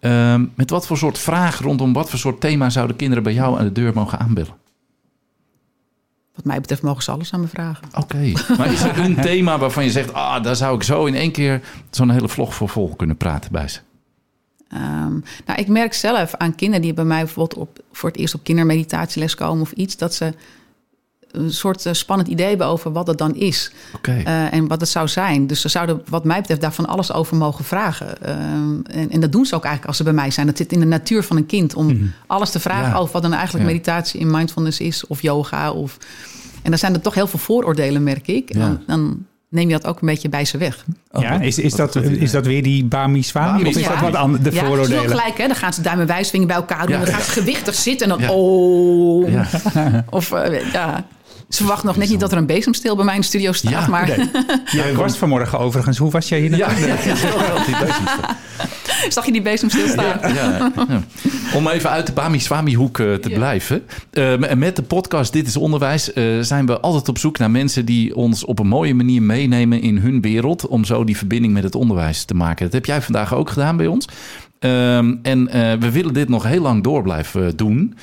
Ehm, 0.00 0.44
met 0.54 0.70
wat 0.70 0.86
voor 0.86 0.96
soort 0.98 1.18
vraag 1.18 1.58
rondom 1.60 1.92
wat 1.92 2.10
voor 2.10 2.18
soort 2.18 2.40
thema... 2.40 2.70
zouden 2.70 2.96
kinderen 2.96 3.22
bij 3.22 3.32
jou 3.32 3.58
aan 3.58 3.64
de 3.64 3.72
deur 3.72 3.92
mogen 3.94 4.18
aanbellen? 4.18 4.54
Wat 6.36 6.44
mij 6.44 6.60
betreft 6.60 6.82
mogen 6.82 7.02
ze 7.02 7.10
alles 7.10 7.32
aan 7.32 7.40
me 7.40 7.46
vragen. 7.46 7.88
Oké. 7.94 8.32
Maar 8.56 8.72
is 8.72 8.82
er 8.82 8.98
een 8.98 9.20
thema 9.30 9.58
waarvan 9.58 9.84
je 9.84 9.90
zegt... 9.90 10.12
ah, 10.12 10.42
daar 10.42 10.56
zou 10.56 10.76
ik 10.76 10.82
zo 10.82 11.04
in 11.04 11.14
één 11.14 11.32
keer 11.32 11.60
zo'n 11.90 12.10
hele 12.10 12.28
vlog 12.28 12.54
voor 12.54 12.68
vol 12.68 12.94
kunnen 12.96 13.16
praten 13.16 13.52
bij 13.52 13.68
ze? 13.68 13.78
Ehm, 14.68 15.12
nou, 15.46 15.58
ik 15.58 15.68
merk 15.68 15.94
zelf 15.94 16.34
aan 16.34 16.54
kinderen 16.54 16.82
die 16.82 16.94
bij 16.94 17.04
mij 17.04 17.24
bijvoorbeeld 17.24 17.68
op, 17.68 17.78
voor 17.92 18.08
het 18.08 18.18
eerst 18.18 18.34
op 18.34 18.44
kindermeditatieles 18.44 19.34
komen 19.34 19.60
of 19.60 19.72
iets, 19.72 19.96
dat 19.96 20.14
ze 20.14 20.34
een 21.36 21.52
soort 21.52 21.86
eh, 21.86 21.92
spannend 21.92 22.28
idee 22.28 22.48
hebben 22.48 22.66
over 22.66 22.92
wat 22.92 23.06
het 23.06 23.18
dan 23.18 23.34
is 23.34 23.70
Oké. 23.94 24.22
eh, 24.24 24.52
en 24.52 24.66
wat 24.68 24.80
het 24.80 24.90
zou 24.90 25.08
zijn. 25.08 25.46
Dus 25.46 25.60
ze 25.60 25.68
zouden, 25.68 26.02
wat 26.08 26.24
mij 26.24 26.40
betreft, 26.40 26.60
daarvan 26.60 26.86
alles 26.86 27.12
over 27.12 27.36
mogen 27.36 27.64
vragen. 27.64 28.22
Ehm, 28.22 28.80
en, 28.90 29.10
en 29.10 29.20
dat 29.20 29.32
doen 29.32 29.44
ze 29.46 29.54
ook 29.54 29.64
eigenlijk 29.64 29.86
als 29.86 29.96
ze 29.96 30.02
bij 30.04 30.12
mij 30.12 30.30
zijn. 30.30 30.46
Dat 30.46 30.56
zit 30.56 30.72
in 30.72 30.80
de 30.80 30.86
natuur 30.86 31.22
van 31.22 31.36
een 31.36 31.46
kind 31.46 31.74
om 31.74 32.12
alles 32.26 32.50
te 32.50 32.60
vragen 32.60 32.88
Ja. 32.90 32.96
over 32.96 33.12
wat 33.12 33.22
dan 33.22 33.32
eigenlijk 33.32 33.64
Ja. 33.66 33.70
meditatie 33.72 34.20
in 34.20 34.30
mindfulness 34.30 34.80
is 34.80 35.06
of 35.06 35.22
yoga. 35.22 35.70
Of, 35.72 35.96
en 36.62 36.70
dan 36.70 36.78
zijn 36.78 36.94
er 36.94 37.00
toch 37.00 37.14
heel 37.14 37.26
veel 37.26 37.38
vooroordelen, 37.38 38.02
merk 38.02 38.26
ik. 38.28 38.50
En 38.50 38.58
Ja. 38.60 38.66
dan, 38.66 38.80
dan 38.86 39.24
neem 39.48 39.68
je 39.68 39.74
dat 39.74 39.86
ook 39.86 40.00
een 40.00 40.06
beetje 40.08 40.28
bij 40.28 40.44
ze 40.44 40.58
weg. 40.58 40.84
Oh, 41.12 41.22
ja, 41.22 41.30
wat- 41.32 41.40
is, 41.40 41.58
is, 41.58 41.74
dat, 41.74 41.96
is 41.96 42.30
dat 42.30 42.46
weer 42.46 42.62
die 42.62 42.84
Bami 42.84 43.22
Swami? 43.22 43.60
Of 43.68 43.76
is 43.76 43.84
dat 43.86 44.00
wat 44.00 44.14
anders, 44.14 44.42
de 44.42 44.52
ja, 44.52 44.64
vooroordelen? 44.64 45.00
Ze 45.02 45.06
doen 45.08 45.16
gelijk, 45.18 45.38
hè? 45.38 45.46
Dan 45.46 45.56
gaan 45.56 45.72
ze 45.72 45.80
duim 45.80 46.00
en 46.00 46.06
wijsvinger 46.06 46.46
bij 46.46 46.56
elkaar 46.56 46.86
doen. 46.86 46.98
Ja. 46.98 47.04
Dan 47.04 47.14
gaan 47.14 47.22
ze 47.22 47.30
gewichtig 47.30 47.74
zitten 47.74 48.10
en 48.10 48.18
dan... 48.18 48.28
Ja. 48.28 48.34
Oh. 48.34 49.28
Ja. 49.30 49.46
Of 50.10 50.32
eh, 50.32 50.72
ja... 50.72 51.06
Ze 51.48 51.56
verwachten 51.56 51.86
nog 51.86 51.96
net 51.96 52.08
niet 52.08 52.20
dat 52.20 52.32
er 52.32 52.38
een 52.38 52.46
bezemsteel 52.46 52.96
bij 52.96 53.04
mij 53.04 53.14
in 53.14 53.20
de 53.20 53.26
studio 53.26 53.52
staat. 53.52 53.72
Ja, 53.72 53.86
maar 53.86 54.06
Nee. 54.16 54.30
Jij 54.82 54.94
was 54.94 55.16
vanmorgen 55.16 55.58
overigens. 55.58 55.98
Hoe 55.98 56.10
was 56.10 56.28
jij 56.28 56.40
hier 56.40 56.56
Ja, 56.56 56.66
naartoe? 56.66 57.12
ja, 57.70 58.36
zag 59.08 59.26
je 59.26 59.32
die 59.32 59.42
bezemsteel 59.42 59.88
staan? 59.88 60.20
Om 61.54 61.68
even 61.68 61.90
uit 61.90 62.06
de 62.06 62.12
Bami-Swami-hoek 62.12 62.98
eh, 62.98 63.14
te 63.14 63.30
blijven. 63.30 63.82
Eh, 64.10 64.54
met 64.56 64.76
de 64.76 64.82
podcast 64.82 65.32
Dit 65.32 65.46
is 65.46 65.56
Onderwijs 65.56 66.12
eh, 66.12 66.24
zijn 66.40 66.66
we 66.66 66.80
altijd 66.80 67.08
op 67.08 67.18
zoek 67.18 67.38
naar 67.38 67.50
mensen 67.50 67.84
die 67.84 68.16
ons 68.16 68.44
op 68.44 68.58
een 68.58 68.66
mooie 68.66 68.94
manier 68.94 69.22
meenemen 69.22 69.80
in 69.80 69.98
hun 69.98 70.20
wereld. 70.20 70.66
Om 70.66 70.84
zo 70.84 71.04
die 71.04 71.16
verbinding 71.16 71.52
met 71.52 71.62
het 71.62 71.74
onderwijs 71.74 72.24
te 72.24 72.34
maken. 72.34 72.64
Dat 72.64 72.74
heb 72.74 72.84
jij 72.84 73.02
vandaag 73.02 73.34
ook 73.34 73.50
gedaan 73.50 73.76
bij 73.76 73.86
ons. 73.86 74.08
Ehm, 74.58 75.14
en 75.22 75.44
we 75.80 75.90
willen 75.90 76.14
dit 76.14 76.28
nog 76.28 76.42
heel 76.42 76.62
lang 76.62 76.82
door 76.82 77.02
blijven 77.02 77.56
doen. 77.56 77.94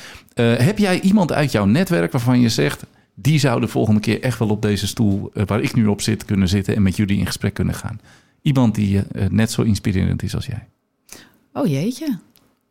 Heb 0.41 0.77
jij 0.77 0.99
iemand 0.99 1.32
uit 1.32 1.51
jouw 1.51 1.65
netwerk 1.65 2.12
waarvan 2.12 2.39
je 2.39 2.49
zegt... 2.49 2.84
die 3.15 3.39
zou 3.39 3.60
de 3.62 3.67
volgende 3.67 3.99
keer 3.99 4.21
echt 4.21 4.39
wel 4.39 4.49
op 4.49 4.62
deze 4.62 4.88
stoel 4.88 5.32
eh, 5.34 5.43
waar 5.45 5.62
ik 5.62 5.73
nu 5.76 5.88
op 5.88 6.02
zit 6.02 6.26
kunnen 6.26 6.47
zitten... 6.47 6.76
en 6.76 6.82
met 6.82 6.95
jullie 6.95 7.17
in 7.17 7.26
gesprek 7.26 7.54
kunnen 7.54 7.73
gaan? 7.76 7.99
Iemand 8.41 8.76
die 8.76 8.99
eh, 8.99 9.30
net 9.30 9.52
zo 9.52 9.62
inspirerend 9.62 10.23
is 10.23 10.36
als 10.36 10.45
jij. 10.45 10.67
Oh 11.54 11.67
jeetje. 11.67 12.19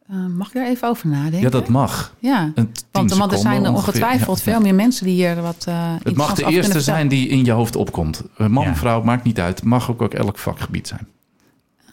Eh, 0.07 0.27
mag 0.27 0.47
ik 0.49 0.55
daar 0.55 0.67
even 0.67 0.89
over 0.89 1.09
nadenken? 1.09 1.41
Ja, 1.41 1.49
dat 1.49 1.69
mag. 1.69 2.15
Ja. 2.19 2.53
Want, 2.55 3.17
want 3.19 3.33
er 3.33 3.39
zijn 3.39 3.65
er 3.65 3.73
ongetwijfeld 3.73 4.37
Ja. 4.39 4.43
veel 4.53 4.61
meer 4.61 4.75
mensen 4.75 5.07
die 5.07 5.15
hier 5.15 5.43
wat 5.43 5.65
eh 5.69 5.95
Het 6.03 6.17
mag 6.17 6.35
de 6.35 6.45
eerste 6.51 6.81
zijn 6.81 7.09
die 7.09 7.29
in 7.29 7.45
je 7.45 7.51
hoofd 7.53 7.77
opkomt. 7.77 8.23
Eh, 8.37 8.47
Man, 8.47 8.65
Ja. 8.65 8.75
vrouw, 8.75 9.03
maakt 9.03 9.25
niet 9.25 9.41
uit. 9.41 9.63
Mag 9.63 9.91
ook, 9.91 10.03
ook 10.03 10.15
elk 10.15 10.39
vakgebied 10.39 10.89
zijn. 10.89 11.07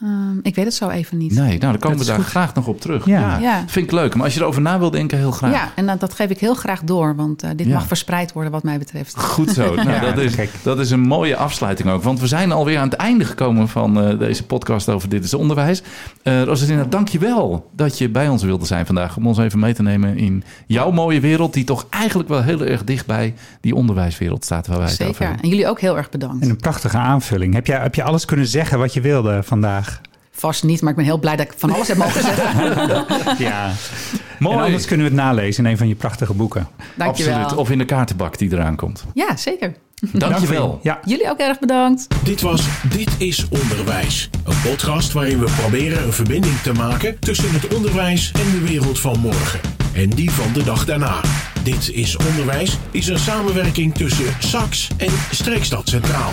Ehm, 0.02 0.38
ik 0.42 0.54
weet 0.54 0.64
het 0.64 0.74
zo 0.74 0.88
even 0.88 1.18
niet. 1.18 1.32
Nee, 1.34 1.58
nou, 1.58 1.60
dan 1.60 1.78
komen 1.78 1.96
Dat 1.96 2.06
we 2.06 2.12
daar 2.12 2.20
goed. 2.20 2.30
graag 2.30 2.54
nog 2.54 2.66
op 2.66 2.80
terug. 2.80 3.06
Ja. 3.06 3.38
Ja. 3.38 3.64
Vind 3.66 3.86
ik 3.86 3.92
leuk. 3.92 4.14
Maar 4.14 4.24
als 4.24 4.34
je 4.34 4.40
erover 4.40 4.62
na 4.62 4.78
wil 4.78 4.90
denken, 4.90 5.18
heel 5.18 5.30
graag. 5.30 5.52
Ja, 5.52 5.72
en 5.74 5.86
dat, 5.86 6.00
dat 6.00 6.14
geef 6.14 6.30
ik 6.30 6.38
heel 6.38 6.54
graag 6.54 6.82
door, 6.82 7.16
want 7.16 7.42
eh, 7.42 7.50
dit 7.56 7.66
Ja. 7.66 7.74
mag 7.74 7.86
verspreid 7.86 8.32
worden 8.32 8.52
wat 8.52 8.62
mij 8.62 8.78
betreft. 8.78 9.18
Goed 9.18 9.50
zo. 9.50 9.74
Nou, 9.74 9.90
Ja, 9.90 10.00
dat, 10.00 10.18
is, 10.18 10.34
kijk. 10.34 10.50
dat 10.62 10.78
is 10.78 10.90
een 10.90 11.00
mooie 11.00 11.36
afsluiting 11.36 11.88
ook. 11.90 12.02
Want 12.02 12.20
we 12.20 12.26
zijn 12.26 12.52
alweer 12.52 12.78
aan 12.78 12.88
het 12.88 12.98
einde 12.98 13.24
gekomen 13.24 13.68
van 13.68 14.00
eh, 14.02 14.18
deze 14.18 14.44
podcast 14.46 14.88
over 14.88 15.08
Dit 15.08 15.24
is 15.24 15.34
Onderwijs. 15.34 15.82
Eh 16.22 16.42
Rosalina, 16.42 16.84
dank 16.84 17.08
je 17.08 17.18
wel 17.18 17.70
dat 17.76 17.98
je 17.98 18.08
bij 18.08 18.28
ons 18.28 18.42
wilde 18.42 18.66
zijn 18.66 18.86
vandaag. 18.86 19.16
Om 19.16 19.26
ons 19.26 19.38
even 19.38 19.58
mee 19.58 19.74
te 19.74 19.82
nemen 19.82 20.16
in 20.16 20.44
jouw 20.66 20.90
mooie 20.90 21.20
wereld. 21.20 21.52
Die 21.54 21.64
toch 21.64 21.86
eigenlijk 21.90 22.28
wel 22.28 22.42
heel 22.42 22.64
erg 22.64 22.84
dicht 22.84 23.06
bij 23.06 23.34
die 23.60 23.74
onderwijswereld 23.74 24.44
staat 24.44 24.66
waar 24.66 24.78
wij 24.78 24.86
het 24.90 25.02
over 25.02 25.14
Zeker. 25.14 25.42
En 25.42 25.48
jullie 25.48 25.68
ook 25.68 25.80
heel 25.80 25.96
erg 25.96 26.10
bedankt. 26.10 26.42
En 26.44 26.50
een 26.50 26.56
prachtige 26.56 26.96
aanvulling. 26.96 27.54
Heb 27.54 27.66
je, 27.66 27.72
heb 27.72 27.94
je 27.94 28.02
alles 28.02 28.24
kunnen 28.24 28.46
zeggen 28.46 28.78
wat 28.78 28.94
je 28.94 29.00
wilde 29.00 29.42
vandaag? 29.42 29.89
Vast 30.40 30.62
niet, 30.64 30.80
maar 30.80 30.90
ik 30.90 30.96
ben 30.96 31.04
heel 31.04 31.18
blij 31.18 31.36
dat 31.36 31.46
ik 31.46 31.52
van 31.56 31.72
alles 31.72 31.88
heb 31.88 31.96
mogen 31.96 32.22
zeggen. 32.22 33.04
Ja. 33.46 33.72
Mooi. 34.38 34.56
En 34.56 34.62
anders 34.62 34.84
kunnen 34.84 35.06
we 35.06 35.12
het 35.12 35.22
nalezen 35.22 35.64
in 35.64 35.70
een 35.70 35.76
van 35.78 35.88
je 35.88 35.94
prachtige 35.94 36.34
boeken. 36.34 36.68
Dankjewel. 36.94 37.34
Absoluut. 37.34 37.58
Of 37.58 37.70
in 37.70 37.78
de 37.78 37.84
kaartenbak 37.84 38.38
die 38.38 38.52
eraan 38.52 38.76
komt. 38.76 39.04
Ja, 39.14 39.36
zeker. 39.36 39.74
Dank 40.12 40.38
je 40.38 40.46
wel. 40.46 40.80
Ja. 40.82 41.00
Jullie 41.04 41.30
ook 41.30 41.38
erg 41.38 41.58
bedankt. 41.58 42.06
Dit 42.24 42.40
was 42.40 42.66
Dit 42.88 43.10
is 43.18 43.48
Onderwijs. 43.48 44.30
Een 44.44 44.60
podcast 44.62 45.12
waarin 45.12 45.38
we 45.38 45.50
proberen 45.60 46.04
een 46.04 46.12
verbinding 46.12 46.58
te 46.60 46.72
maken 46.72 47.18
tussen 47.18 47.52
het 47.52 47.74
onderwijs 47.74 48.32
en 48.32 48.50
de 48.50 48.66
wereld 48.66 49.00
van 49.00 49.18
morgen. 49.18 49.60
En 49.94 50.10
die 50.10 50.30
van 50.30 50.52
de 50.52 50.62
dag 50.62 50.84
daarna. 50.84 51.20
Dit 51.62 51.90
is 51.92 52.16
Onderwijs 52.16 52.78
is 52.90 53.06
een 53.06 53.18
samenwerking 53.18 53.94
tussen 53.94 54.26
SAX 54.38 54.88
en 54.96 55.12
Streekstad 55.30 55.88
Centraal. 55.88 56.32